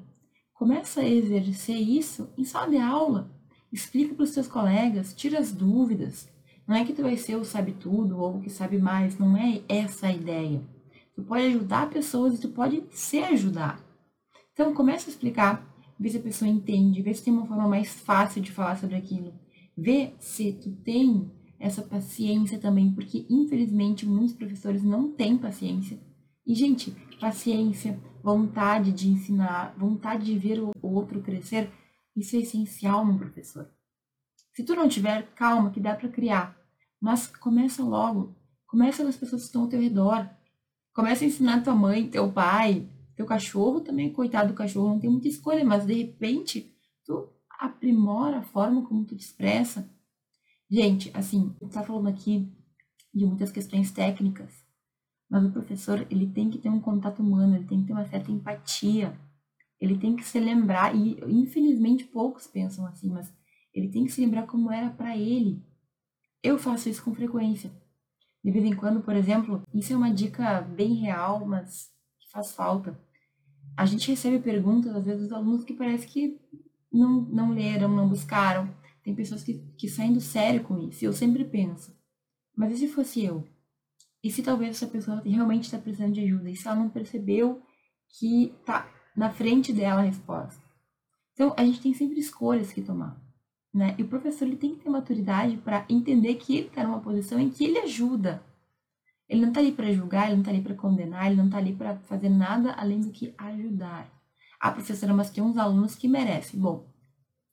Começa 0.55 1.03
a 1.03 1.07
exercer 1.07 1.77
isso 1.77 2.31
em 2.39 2.43
sala 2.43 2.71
de 2.71 2.79
aula. 2.79 3.31
Explica 3.71 4.15
para 4.15 4.25
os 4.25 4.33
teus 4.33 4.49
colegas, 4.49 5.13
tira 5.13 5.39
as 5.39 5.53
dúvidas. 5.53 6.31
Não 6.67 6.75
é 6.75 6.83
que 6.83 6.95
tu 6.95 7.03
vai 7.03 7.19
ser 7.19 7.37
o 7.37 7.45
sabe 7.45 7.73
tudo 7.73 8.19
ou 8.19 8.39
o 8.39 8.41
que 8.41 8.49
sabe 8.49 8.79
mais, 8.79 9.19
não 9.19 9.37
é 9.37 9.61
essa 9.69 10.07
a 10.07 10.13
ideia. 10.15 10.63
Tu 11.15 11.23
pode 11.23 11.45
ajudar 11.45 11.91
pessoas 11.91 12.39
e 12.39 12.41
tu 12.41 12.49
pode 12.49 12.83
se 12.91 13.19
ajudar. 13.19 13.92
Então, 14.53 14.75
começa 14.75 15.09
a 15.09 15.13
explicar, 15.13 15.67
vê 15.99 16.09
se 16.11 16.19
a 16.19 16.23
pessoa 16.23 16.49
entende, 16.49 17.03
vê 17.03 17.13
se 17.15 17.25
tem 17.25 17.33
uma 17.33 17.47
forma 17.47 17.69
mais 17.69 17.89
fácil 18.01 18.43
de 18.43 18.53
falar 18.53 18.77
sobre 18.77 18.97
aquilo. 18.97 19.33
Vê 19.77 20.15
se 20.19 20.53
tu 20.53 20.71
tem 20.71 21.31
essa 21.59 21.83
paciência 21.83 22.59
também, 22.59 22.93
porque 22.93 23.27
infelizmente 23.31 24.05
muitos 24.05 24.35
professores 24.35 24.83
não 24.83 25.13
têm 25.13 25.39
paciência. 25.39 25.99
E, 26.45 26.55
gente, 26.55 26.91
paciência, 27.21 27.99
vontade 28.23 28.93
de 28.93 29.09
ensinar, 29.09 29.75
vontade 29.79 30.27
de 30.27 30.37
ver 30.37 30.61
o 30.61 30.73
outro 30.83 31.23
crescer, 31.23 31.71
isso 32.17 32.37
é 32.37 32.41
essencial 32.41 33.07
no 33.07 33.17
professor. 33.17 33.71
Se 34.55 34.65
tu 34.65 34.75
não 34.75 34.89
tiver, 34.89 35.33
calma, 35.35 35.71
que 35.71 35.81
dá 35.81 35.95
para 35.95 36.09
criar. 36.09 36.57
Mas 37.01 37.27
começa 37.27 37.83
logo. 37.83 38.37
Começa 38.67 39.03
com 39.03 39.09
as 39.09 39.17
pessoas 39.17 39.43
que 39.43 39.47
estão 39.47 39.63
ao 39.63 39.69
teu 39.69 39.81
redor. 39.81 40.29
Começa 40.93 41.25
a 41.25 41.27
ensinar 41.27 41.63
tua 41.63 41.75
mãe, 41.75 42.09
teu 42.09 42.31
pai, 42.31 42.87
teu 43.23 43.27
cachorro 43.27 43.81
também, 43.81 44.13
coitado 44.13 44.49
do 44.49 44.55
cachorro, 44.55 44.89
não 44.89 45.01
tem 45.01 45.11
muita 45.11 45.29
escolha, 45.29 45.65
mas 45.65 45.87
de 45.87 45.95
repente 45.95 46.75
tu 47.05 47.29
aprimora 47.59 48.39
a 48.39 48.43
forma 48.43 48.85
como 48.87 49.05
tu 49.05 49.17
te 49.17 49.25
expressa. 49.25 49.89
Gente, 50.69 51.11
assim, 51.15 51.55
a 51.61 51.65
gente 51.65 51.75
tá 51.75 51.83
falando 51.83 52.09
aqui 52.09 52.53
de 53.15 53.25
muitas 53.25 53.53
questões 53.53 53.91
técnicas, 53.91 54.53
mas 55.31 55.45
o 55.45 55.53
professor, 55.53 56.07
ele 56.11 56.27
tem 56.27 56.51
que 56.51 56.59
ter 56.59 56.69
um 56.69 56.81
contato 56.81 57.23
humano, 57.23 57.57
ele 57.57 57.67
tem 57.67 57.81
que 57.81 57.87
ter 57.87 57.93
uma 57.93 58.07
certa 58.07 58.31
empatia, 58.31 59.19
ele 59.81 59.99
tem 59.99 60.17
que 60.17 60.25
se 60.25 60.39
lembrar, 60.41 60.95
e 60.95 61.19
infelizmente 61.29 62.05
poucos 62.05 62.47
pensam 62.47 62.87
assim, 62.87 63.11
mas 63.11 63.33
ele 63.73 63.89
tem 63.89 64.05
que 64.05 64.13
se 64.13 64.21
lembrar 64.21 64.47
como 64.47 64.71
era 64.71 64.91
para 64.91 65.17
ele. 65.17 65.63
Eu 66.43 66.59
faço 66.59 66.89
isso 66.89 67.03
com 67.05 67.15
frequência. 67.15 67.71
De 68.43 68.51
vez 68.51 68.65
em 68.65 68.75
quando, 68.75 69.03
por 69.03 69.15
exemplo, 69.15 69.63
isso 69.73 69.93
é 69.93 69.97
uma 69.97 70.13
dica 70.13 70.61
bem 70.63 70.95
real, 70.95 71.47
mas 71.47 71.91
faz 72.33 72.53
falta. 72.53 72.99
A 73.77 73.87
gente 73.87 74.11
recebe 74.11 74.39
perguntas, 74.39 74.95
às 74.95 75.05
vezes, 75.05 75.23
dos 75.23 75.33
alunos 75.33 75.65
que 75.65 75.73
parece 75.73 76.07
que 76.07 76.39
não, 76.93 77.23
não 77.23 77.51
leram, 77.51 77.89
não 77.89 78.09
buscaram. 78.09 78.69
Tem 79.03 79.15
pessoas 79.15 79.43
que, 79.43 79.59
que 79.77 79.89
saem 79.89 80.13
do 80.13 80.21
sério 80.21 80.63
com 80.63 80.79
isso. 80.89 81.05
E 81.05 81.07
eu 81.07 81.13
sempre 81.13 81.45
penso, 81.45 81.97
mas 82.57 82.73
e 82.73 82.77
se 82.77 82.89
fosse 82.89 83.25
eu? 83.25 83.47
E 84.23 84.31
se 84.31 84.43
talvez 84.43 84.71
essa 84.77 84.87
pessoa 84.87 85.21
realmente 85.25 85.65
está 85.65 85.79
precisando 85.79 86.13
de 86.13 86.21
ajuda? 86.21 86.51
E 86.51 86.57
se 86.57 86.67
ela 86.69 86.77
não 86.77 86.89
percebeu 86.89 87.61
que 88.09 88.55
está 88.61 88.89
na 89.17 89.31
frente 89.31 89.73
dela 89.73 90.01
a 90.01 90.05
resposta? 90.05 90.63
Então, 91.33 91.55
a 91.57 91.65
gente 91.65 91.81
tem 91.81 91.95
sempre 91.95 92.21
escolhas 92.21 92.73
que 92.73 92.83
tomar. 92.83 93.21
Né? 93.75 93.95
E 93.99 94.03
o 94.03 94.09
professor 94.09 94.47
ele 94.47 94.57
tem 94.57 94.75
que 94.75 94.85
ter 94.85 94.91
maturidade 94.91 95.57
para 95.57 95.87
entender 95.89 96.35
que 96.35 96.57
ele 96.57 96.67
está 96.69 96.85
numa 96.85 97.01
posição 97.01 97.41
em 97.41 97.51
que 97.51 97.65
ele 97.65 97.79
ajuda 97.79 98.45
ele 99.29 99.41
não 99.41 99.49
está 99.49 99.61
ali 99.61 99.73
para 99.73 99.93
julgar, 99.93 100.27
ele 100.27 100.35
não 100.35 100.41
está 100.41 100.51
ali 100.51 100.63
para 100.63 100.75
condenar, 100.75 101.27
ele 101.27 101.37
não 101.37 101.47
está 101.47 101.59
ali 101.59 101.75
para 101.75 101.97
fazer 102.01 102.29
nada 102.29 102.73
além 102.73 103.01
do 103.01 103.11
que 103.11 103.35
ajudar. 103.39 104.11
A 104.61 104.71
professora, 104.71 105.15
mas 105.15 105.31
tem 105.31 105.43
uns 105.43 105.57
alunos 105.57 105.95
que 105.95 106.07
merecem. 106.07 106.61
Bom, 106.61 106.87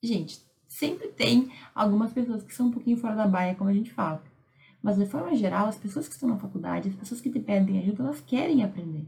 gente, 0.02 0.40
sempre 0.68 1.08
tem 1.08 1.50
algumas 1.74 2.12
pessoas 2.12 2.42
que 2.42 2.54
são 2.54 2.68
um 2.68 2.70
pouquinho 2.70 2.96
fora 2.96 3.16
da 3.16 3.26
baia, 3.26 3.54
como 3.54 3.70
a 3.70 3.74
gente 3.74 3.90
fala. 3.92 4.22
Mas, 4.82 4.96
de 4.96 5.06
forma 5.06 5.34
geral, 5.34 5.66
as 5.66 5.76
pessoas 5.76 6.08
que 6.08 6.14
estão 6.14 6.28
na 6.28 6.38
faculdade, 6.38 6.88
as 6.88 6.94
pessoas 6.94 7.20
que 7.20 7.30
te 7.30 7.40
pedem 7.40 7.78
ajuda, 7.80 8.04
elas 8.04 8.20
querem 8.20 8.62
aprender. 8.62 9.06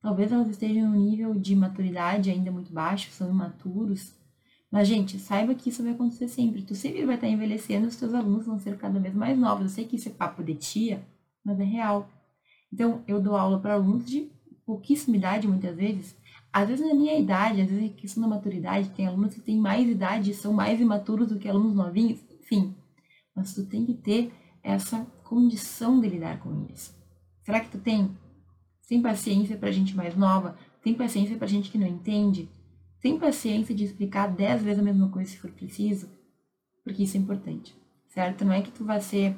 Talvez 0.00 0.30
elas 0.30 0.48
estejam 0.48 0.76
em 0.76 0.86
um 0.86 1.04
nível 1.10 1.34
de 1.34 1.56
maturidade 1.56 2.30
ainda 2.30 2.52
muito 2.52 2.72
baixo, 2.72 3.10
são 3.10 3.28
imaturos. 3.28 4.14
Mas, 4.70 4.86
gente, 4.86 5.18
saiba 5.18 5.54
que 5.54 5.70
isso 5.70 5.82
vai 5.82 5.92
acontecer 5.92 6.28
sempre. 6.28 6.62
Tu 6.62 6.74
sempre 6.74 7.04
vai 7.04 7.16
estar 7.16 7.26
envelhecendo, 7.26 7.88
os 7.88 7.96
teus 7.96 8.14
alunos 8.14 8.46
vão 8.46 8.58
ser 8.58 8.76
cada 8.76 9.00
vez 9.00 9.14
mais 9.14 9.36
novos. 9.36 9.64
Eu 9.64 9.70
sei 9.70 9.84
que 9.86 9.96
isso 9.96 10.08
é 10.08 10.12
papo 10.12 10.44
de 10.44 10.54
tia, 10.54 11.02
mas 11.48 11.58
é 11.58 11.64
real. 11.64 12.10
Então, 12.70 13.02
eu 13.08 13.20
dou 13.20 13.34
aula 13.34 13.58
para 13.58 13.74
alunos 13.74 14.04
de 14.04 14.30
pouquíssima 14.66 15.16
idade, 15.16 15.48
muitas 15.48 15.74
vezes. 15.74 16.14
Às 16.52 16.68
vezes, 16.68 16.86
na 16.86 16.94
minha 16.94 17.18
idade, 17.18 17.62
às 17.62 17.70
vezes 17.70 17.90
é 17.90 17.94
questão 17.94 18.22
da 18.22 18.28
maturidade, 18.28 18.90
tem 18.90 19.06
alunos 19.06 19.34
que 19.34 19.40
têm 19.40 19.58
mais 19.58 19.88
idade 19.88 20.30
e 20.30 20.34
são 20.34 20.52
mais 20.52 20.78
imaturos 20.78 21.28
do 21.28 21.38
que 21.38 21.48
alunos 21.48 21.74
novinhos, 21.74 22.20
enfim. 22.38 22.76
Mas 23.34 23.54
tu 23.54 23.64
tem 23.66 23.86
que 23.86 23.94
ter 23.94 24.32
essa 24.62 25.06
condição 25.24 26.00
de 26.00 26.08
lidar 26.08 26.38
com 26.40 26.66
isso. 26.70 26.94
Será 27.42 27.60
que 27.60 27.70
tu 27.70 27.78
tem? 27.78 28.14
Tem 28.86 29.00
paciência 29.00 29.56
para 29.56 29.70
gente 29.70 29.96
mais 29.96 30.14
nova? 30.14 30.58
Tem 30.82 30.94
paciência 30.94 31.36
para 31.36 31.46
gente 31.46 31.70
que 31.70 31.78
não 31.78 31.86
entende? 31.86 32.48
Tem 33.00 33.18
paciência 33.18 33.74
de 33.74 33.84
explicar 33.84 34.26
dez 34.28 34.62
vezes 34.62 34.80
a 34.80 34.82
mesma 34.82 35.08
coisa 35.08 35.30
se 35.30 35.38
for 35.38 35.50
preciso? 35.50 36.10
Porque 36.84 37.04
isso 37.04 37.16
é 37.16 37.20
importante, 37.20 37.74
certo? 38.08 38.44
Não 38.44 38.52
é 38.52 38.60
que 38.60 38.70
tu 38.70 38.84
vai 38.84 39.00
ser 39.00 39.36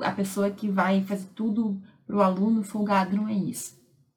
a 0.00 0.12
pessoa 0.12 0.50
que 0.50 0.68
vai 0.68 1.04
fazer 1.04 1.28
tudo 1.34 1.80
para 2.06 2.16
o 2.16 2.22
aluno 2.22 2.62
folgado, 2.62 3.16
não 3.16 3.28
é 3.28 3.34
isso. 3.34 3.76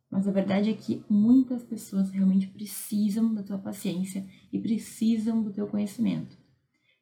Mas 0.09 0.27
a 0.27 0.31
verdade 0.31 0.69
é 0.69 0.73
que 0.73 1.03
muitas 1.07 1.63
pessoas 1.63 2.09
realmente 2.09 2.47
precisam 2.47 3.33
da 3.33 3.43
tua 3.43 3.59
paciência 3.59 4.25
e 4.51 4.59
precisam 4.59 5.43
do 5.43 5.51
teu 5.51 5.67
conhecimento. 5.67 6.35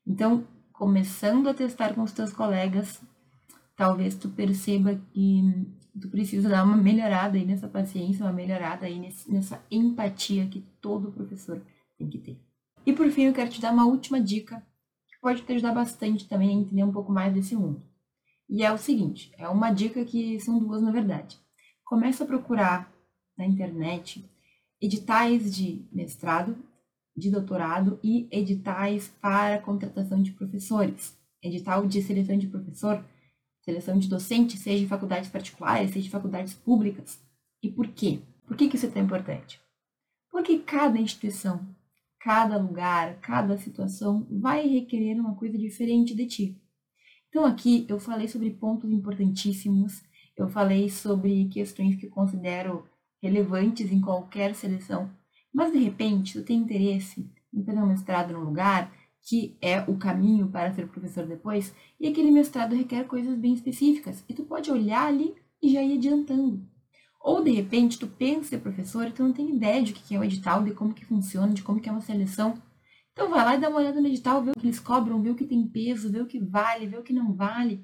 Então, 0.05 0.45
começando 0.73 1.47
a 1.47 1.53
testar 1.53 1.93
com 1.93 2.03
os 2.03 2.11
teus 2.11 2.33
colegas, 2.33 3.01
talvez 3.75 4.15
tu 4.15 4.29
perceba 4.29 4.95
que 5.13 5.41
tu 5.99 6.09
precisa 6.09 6.49
dar 6.49 6.63
uma 6.63 6.77
melhorada 6.77 7.37
aí 7.37 7.45
nessa 7.45 7.67
paciência, 7.67 8.25
uma 8.25 8.33
melhorada 8.33 8.85
aí 8.85 8.99
nessa 9.27 9.63
empatia 9.71 10.47
que 10.47 10.61
todo 10.81 11.11
professor 11.11 11.61
tem 11.97 12.09
que 12.09 12.19
ter. 12.19 12.41
E 12.85 12.93
por 12.93 13.09
fim, 13.09 13.23
eu 13.23 13.33
quero 13.33 13.49
te 13.49 13.61
dar 13.61 13.73
uma 13.73 13.85
última 13.85 14.19
dica 14.21 14.65
que 15.07 15.19
pode 15.21 15.41
te 15.41 15.51
ajudar 15.53 15.73
bastante 15.73 16.27
também 16.27 16.49
a 16.49 16.53
entender 16.53 16.83
um 16.83 16.91
pouco 16.91 17.11
mais 17.11 17.33
desse 17.33 17.55
mundo. 17.55 17.81
E 18.49 18.63
é 18.63 18.71
o 18.71 18.77
seguinte, 18.77 19.31
é 19.37 19.47
uma 19.47 19.71
dica 19.71 20.05
que 20.05 20.39
são 20.39 20.57
duas 20.57 20.81
na 20.81 20.91
verdade. 20.91 21.37
Começa 21.83 22.23
a 22.23 22.27
procurar 22.27 22.91
na 23.37 23.45
internet 23.45 24.29
editais 24.81 25.55
de 25.55 25.85
mestrado, 25.91 26.55
de 27.15 27.29
doutorado 27.29 27.99
e 28.03 28.27
editais 28.31 29.09
para 29.21 29.61
contratação 29.61 30.21
de 30.21 30.31
professores. 30.31 31.17
Edital 31.41 31.85
de 31.85 32.01
seleção 32.01 32.37
de 32.37 32.47
professor, 32.47 33.03
seleção 33.61 33.97
de 33.99 34.07
docente, 34.07 34.57
seja 34.57 34.83
em 34.83 34.87
faculdades 34.87 35.29
particulares, 35.29 35.91
seja 35.91 36.07
em 36.07 36.11
faculdades 36.11 36.53
públicas. 36.53 37.19
E 37.61 37.69
por 37.69 37.87
quê? 37.89 38.19
Por 38.47 38.55
que, 38.55 38.69
que 38.69 38.75
isso 38.75 38.85
é 38.85 38.89
tão 38.89 39.03
importante? 39.03 39.59
Porque 40.31 40.59
cada 40.59 40.99
instituição, 40.99 41.67
cada 42.19 42.57
lugar, 42.57 43.19
cada 43.19 43.57
situação 43.57 44.25
vai 44.29 44.67
requerer 44.67 45.19
uma 45.19 45.35
coisa 45.35 45.57
diferente 45.57 46.15
de 46.15 46.25
ti. 46.25 46.61
Então, 47.29 47.45
aqui 47.45 47.85
eu 47.89 47.99
falei 47.99 48.27
sobre 48.27 48.51
pontos 48.51 48.91
importantíssimos, 48.91 50.03
eu 50.35 50.47
falei 50.47 50.89
sobre 50.89 51.45
questões 51.49 51.95
que 51.95 52.05
eu 52.05 52.11
considero 52.11 52.85
relevantes 53.21 53.91
em 53.91 53.99
qualquer 53.99 54.55
seleção, 54.55 55.09
mas 55.53 55.71
de 55.71 55.79
repente 55.79 56.33
tu 56.33 56.45
tem 56.45 56.59
interesse 56.59 57.29
em 57.53 57.63
fazer 57.63 57.79
um 57.79 57.87
mestrado 57.87 58.33
num 58.33 58.43
lugar 58.43 58.91
que 59.21 59.57
é 59.61 59.81
o 59.81 59.97
caminho 59.97 60.47
para 60.47 60.71
ser 60.73 60.87
professor 60.87 61.25
depois, 61.25 61.75
e 61.99 62.07
aquele 62.07 62.31
mestrado 62.31 62.75
requer 62.75 63.05
coisas 63.05 63.37
bem 63.37 63.53
específicas, 63.53 64.23
e 64.29 64.33
tu 64.33 64.45
pode 64.45 64.71
olhar 64.71 65.07
ali 65.07 65.35
e 65.61 65.69
já 65.69 65.83
ir 65.83 65.97
adiantando. 65.97 66.65
Ou 67.19 67.43
de 67.43 67.51
repente 67.51 67.99
tu 67.99 68.07
pensa 68.07 68.49
ser 68.49 68.59
professor 68.59 69.05
e 69.05 69.11
tu 69.11 69.23
não 69.23 69.33
tem 69.33 69.53
ideia 69.53 69.83
de 69.83 69.91
o 69.91 69.95
que 69.95 70.15
é 70.15 70.19
o 70.19 70.23
edital, 70.23 70.63
de 70.63 70.71
como 70.71 70.93
que 70.93 71.03
funciona, 71.03 71.53
de 71.53 71.61
como 71.61 71.81
que 71.81 71.89
é 71.89 71.91
uma 71.91 71.99
seleção. 71.99 72.61
Então 73.17 73.31
vai 73.31 73.43
lá 73.43 73.55
e 73.55 73.59
dá 73.59 73.67
uma 73.67 73.79
olhada 73.79 73.99
no 73.99 74.05
edital, 74.05 74.43
vê 74.43 74.51
o 74.51 74.53
que 74.53 74.67
eles 74.67 74.79
cobram, 74.79 75.19
vê 75.23 75.31
o 75.31 75.35
que 75.35 75.43
tem 75.43 75.67
peso, 75.67 76.11
vê 76.11 76.21
o 76.21 76.27
que 76.27 76.39
vale, 76.39 76.85
vê 76.85 76.99
o 76.99 77.01
que 77.01 77.11
não 77.11 77.33
vale. 77.33 77.83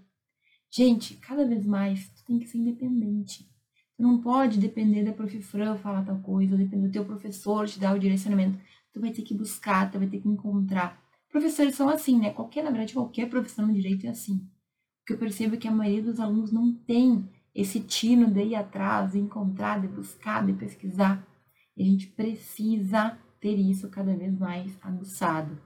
Gente, 0.70 1.16
cada 1.16 1.44
vez 1.44 1.66
mais 1.66 2.08
tu 2.10 2.24
tem 2.24 2.38
que 2.38 2.48
ser 2.48 2.60
independente. 2.60 3.50
Tu 3.98 4.04
não 4.04 4.22
pode 4.22 4.60
depender 4.60 5.04
da 5.04 5.12
prof. 5.12 5.42
Fran 5.42 5.76
falar 5.76 6.06
tal 6.06 6.20
coisa, 6.20 6.52
ou 6.52 6.58
depender 6.60 6.86
do 6.86 6.92
teu 6.92 7.04
professor 7.04 7.68
te 7.68 7.80
dar 7.80 7.96
o 7.96 8.00
direcionamento. 8.00 8.60
Tu 8.94 9.02
vai 9.02 9.10
ter 9.10 9.24
que 9.24 9.34
buscar, 9.34 9.92
tu 9.92 9.98
vai 9.98 10.08
ter 10.08 10.22
que 10.22 10.30
encontrar. 10.30 11.02
Professores 11.32 11.74
são 11.74 11.90
assim, 11.90 12.20
né? 12.20 12.30
Qualquer, 12.30 12.64
na 12.64 12.70
verdade, 12.70 12.94
qualquer 12.94 13.28
profissão 13.28 13.66
no 13.66 13.74
direito 13.74 14.06
é 14.06 14.10
assim. 14.10 14.36
O 14.36 15.06
que 15.08 15.14
eu 15.14 15.18
percebo 15.18 15.56
é 15.56 15.58
que 15.58 15.68
a 15.68 15.72
maioria 15.72 16.04
dos 16.04 16.20
alunos 16.20 16.52
não 16.52 16.76
tem 16.76 17.28
esse 17.56 17.80
tino 17.80 18.30
de 18.32 18.44
ir 18.44 18.56
atrás, 18.56 19.14
de 19.14 19.20
encontrar, 19.20 19.82
de 19.82 19.88
buscar, 19.88 20.46
de 20.46 20.54
pesquisar. 20.54 21.28
E 21.76 21.82
a 21.82 21.86
gente 21.88 22.06
precisa 22.06 23.18
ter 23.44 23.60
isso 23.60 23.90
cada 23.90 24.16
vez 24.16 24.40
mais 24.40 24.72
aguçado, 24.82 25.62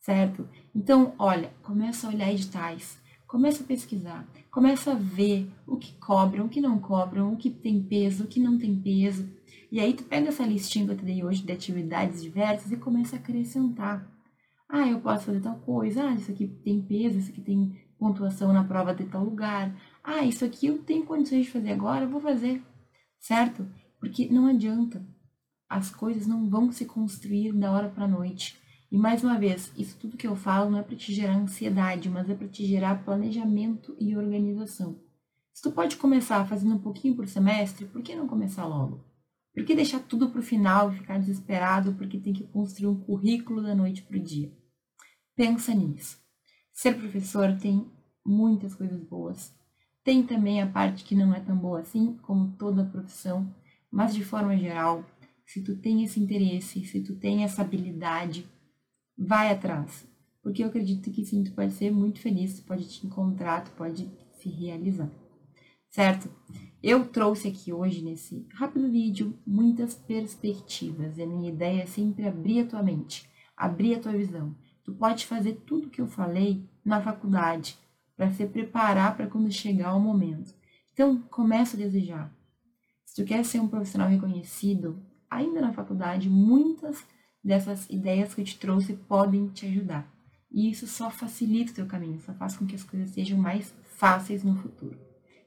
certo? 0.00 0.48
Então, 0.74 1.14
olha, 1.18 1.52
começa 1.62 2.06
a 2.06 2.10
olhar 2.10 2.32
editais, 2.32 2.98
começa 3.26 3.62
a 3.62 3.66
pesquisar, 3.66 4.26
começa 4.50 4.92
a 4.92 4.94
ver 4.94 5.46
o 5.66 5.76
que 5.76 5.92
cobram, 5.98 6.46
o 6.46 6.48
que 6.48 6.62
não 6.62 6.78
cobram, 6.78 7.30
o 7.30 7.36
que 7.36 7.50
tem 7.50 7.82
peso, 7.82 8.24
o 8.24 8.26
que 8.26 8.40
não 8.40 8.58
tem 8.58 8.74
peso. 8.74 9.28
E 9.70 9.78
aí 9.78 9.92
tu 9.92 10.02
pega 10.04 10.28
essa 10.28 10.46
listinha 10.46 10.86
que 10.86 10.92
eu 10.92 10.96
te 10.96 11.04
dei 11.04 11.22
hoje 11.22 11.42
de 11.42 11.52
atividades 11.52 12.22
diversas 12.22 12.72
e 12.72 12.76
começa 12.78 13.16
a 13.16 13.18
acrescentar. 13.18 14.10
Ah, 14.66 14.88
eu 14.88 14.98
posso 15.00 15.26
fazer 15.26 15.40
tal 15.40 15.56
coisa, 15.56 16.08
ah, 16.08 16.14
isso 16.14 16.30
aqui 16.30 16.46
tem 16.46 16.80
peso, 16.80 17.18
isso 17.18 17.30
aqui 17.30 17.42
tem 17.42 17.78
pontuação 17.98 18.50
na 18.50 18.64
prova 18.64 18.94
de 18.94 19.04
tal 19.04 19.22
lugar. 19.22 19.76
Ah, 20.02 20.24
isso 20.24 20.42
aqui 20.42 20.68
eu 20.68 20.78
tenho 20.78 21.04
condições 21.04 21.44
de 21.44 21.52
fazer 21.52 21.72
agora, 21.72 22.06
eu 22.06 22.08
vou 22.08 22.20
fazer, 22.20 22.62
certo? 23.18 23.66
Porque 23.98 24.26
não 24.30 24.46
adianta. 24.46 25.04
As 25.70 25.88
coisas 25.88 26.26
não 26.26 26.50
vão 26.50 26.72
se 26.72 26.84
construir 26.84 27.52
da 27.52 27.70
hora 27.70 27.88
para 27.88 28.08
noite. 28.08 28.60
E 28.90 28.98
mais 28.98 29.22
uma 29.22 29.38
vez, 29.38 29.72
isso 29.76 29.96
tudo 30.00 30.16
que 30.16 30.26
eu 30.26 30.34
falo 30.34 30.68
não 30.68 30.80
é 30.80 30.82
para 30.82 30.96
te 30.96 31.14
gerar 31.14 31.36
ansiedade, 31.36 32.10
mas 32.10 32.28
é 32.28 32.34
para 32.34 32.48
te 32.48 32.66
gerar 32.66 33.04
planejamento 33.04 33.94
e 34.00 34.16
organização. 34.16 34.98
Se 35.54 35.62
tu 35.62 35.70
pode 35.70 35.96
começar 35.96 36.44
fazendo 36.48 36.74
um 36.74 36.80
pouquinho 36.80 37.14
por 37.14 37.28
semestre, 37.28 37.86
por 37.86 38.02
que 38.02 38.16
não 38.16 38.26
começar 38.26 38.66
logo? 38.66 39.04
Por 39.54 39.64
que 39.64 39.76
deixar 39.76 40.00
tudo 40.00 40.28
para 40.30 40.40
o 40.40 40.42
final 40.42 40.90
e 40.90 40.96
ficar 40.96 41.20
desesperado 41.20 41.94
porque 41.94 42.18
tem 42.18 42.32
que 42.32 42.48
construir 42.48 42.88
um 42.88 43.00
currículo 43.00 43.62
da 43.62 43.72
noite 43.72 44.02
para 44.02 44.16
o 44.16 44.20
dia? 44.20 44.52
Pensa 45.36 45.72
nisso. 45.72 46.18
Ser 46.72 46.96
professor 46.98 47.56
tem 47.56 47.88
muitas 48.26 48.74
coisas 48.74 49.00
boas. 49.04 49.54
Tem 50.02 50.20
também 50.24 50.60
a 50.60 50.66
parte 50.66 51.04
que 51.04 51.14
não 51.14 51.32
é 51.32 51.38
tão 51.38 51.56
boa 51.56 51.78
assim, 51.78 52.16
como 52.22 52.56
toda 52.58 52.84
profissão, 52.84 53.54
mas 53.88 54.12
de 54.12 54.24
forma 54.24 54.56
geral, 54.56 55.04
se 55.52 55.60
tu 55.60 55.76
tem 55.76 56.04
esse 56.04 56.20
interesse, 56.20 56.84
se 56.84 57.00
tu 57.00 57.16
tem 57.16 57.42
essa 57.42 57.62
habilidade, 57.62 58.48
vai 59.18 59.50
atrás. 59.50 60.06
Porque 60.40 60.62
eu 60.62 60.68
acredito 60.68 61.10
que 61.10 61.24
sim, 61.24 61.42
tu 61.42 61.50
pode 61.50 61.72
ser 61.72 61.90
muito 61.90 62.20
feliz, 62.20 62.60
tu 62.60 62.64
pode 62.64 62.88
te 62.88 63.04
encontrar, 63.04 63.64
tu 63.64 63.72
pode 63.72 64.08
se 64.38 64.48
realizar. 64.48 65.10
Certo? 65.88 66.30
Eu 66.80 67.04
trouxe 67.04 67.48
aqui 67.48 67.72
hoje, 67.72 68.00
nesse 68.00 68.46
rápido 68.54 68.92
vídeo, 68.92 69.36
muitas 69.44 69.92
perspectivas. 69.92 71.18
E 71.18 71.22
a 71.22 71.26
minha 71.26 71.50
ideia 71.50 71.82
é 71.82 71.86
sempre 71.86 72.28
abrir 72.28 72.60
a 72.60 72.66
tua 72.66 72.82
mente, 72.84 73.28
abrir 73.56 73.96
a 73.96 74.00
tua 74.00 74.12
visão. 74.12 74.54
Tu 74.84 74.94
pode 74.94 75.26
fazer 75.26 75.54
tudo 75.66 75.88
o 75.88 75.90
que 75.90 76.00
eu 76.00 76.06
falei 76.06 76.64
na 76.84 77.02
faculdade, 77.02 77.76
para 78.16 78.30
se 78.30 78.46
preparar 78.46 79.16
para 79.16 79.26
quando 79.26 79.50
chegar 79.50 79.96
o 79.96 80.00
momento. 80.00 80.54
Então, 80.92 81.20
começa 81.22 81.76
a 81.76 81.80
desejar. 81.80 82.32
Se 83.04 83.16
tu 83.16 83.26
quer 83.26 83.44
ser 83.44 83.58
um 83.58 83.66
profissional 83.66 84.08
reconhecido, 84.08 85.09
ainda 85.30 85.60
na 85.60 85.72
faculdade, 85.72 86.28
muitas 86.28 87.06
dessas 87.42 87.88
ideias 87.88 88.34
que 88.34 88.40
eu 88.40 88.44
te 88.44 88.58
trouxe 88.58 88.94
podem 88.94 89.48
te 89.48 89.66
ajudar. 89.66 90.10
E 90.50 90.68
isso 90.68 90.86
só 90.86 91.10
facilita 91.10 91.70
o 91.70 91.74
teu 91.74 91.86
caminho, 91.86 92.20
só 92.20 92.34
faz 92.34 92.56
com 92.56 92.66
que 92.66 92.74
as 92.74 92.82
coisas 92.82 93.10
sejam 93.10 93.38
mais 93.38 93.72
fáceis 93.84 94.42
no 94.42 94.56
futuro. 94.56 94.98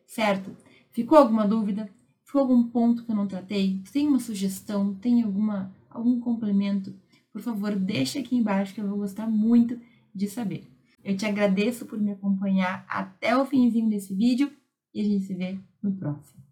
Certo? 0.07 0.55
Ficou 0.91 1.17
alguma 1.17 1.47
dúvida? 1.47 1.89
Ficou 2.23 2.41
algum 2.41 2.63
ponto 2.69 3.03
que 3.03 3.11
eu 3.11 3.15
não 3.15 3.27
tratei? 3.27 3.81
Tem 3.91 4.07
uma 4.07 4.19
sugestão? 4.19 4.95
Tem 4.95 5.21
alguma, 5.23 5.75
algum 5.89 6.19
complemento? 6.19 6.95
Por 7.31 7.41
favor, 7.41 7.75
deixa 7.75 8.19
aqui 8.19 8.35
embaixo 8.35 8.73
que 8.73 8.81
eu 8.81 8.87
vou 8.87 8.99
gostar 8.99 9.27
muito 9.27 9.79
de 10.15 10.27
saber. 10.27 10.71
Eu 11.03 11.17
te 11.17 11.25
agradeço 11.25 11.85
por 11.85 11.99
me 11.99 12.11
acompanhar 12.11 12.85
até 12.87 13.35
o 13.35 13.45
finzinho 13.45 13.89
desse 13.89 14.15
vídeo 14.15 14.51
e 14.93 15.01
a 15.01 15.03
gente 15.03 15.25
se 15.25 15.33
vê 15.33 15.59
no 15.81 15.91
próximo. 15.95 16.42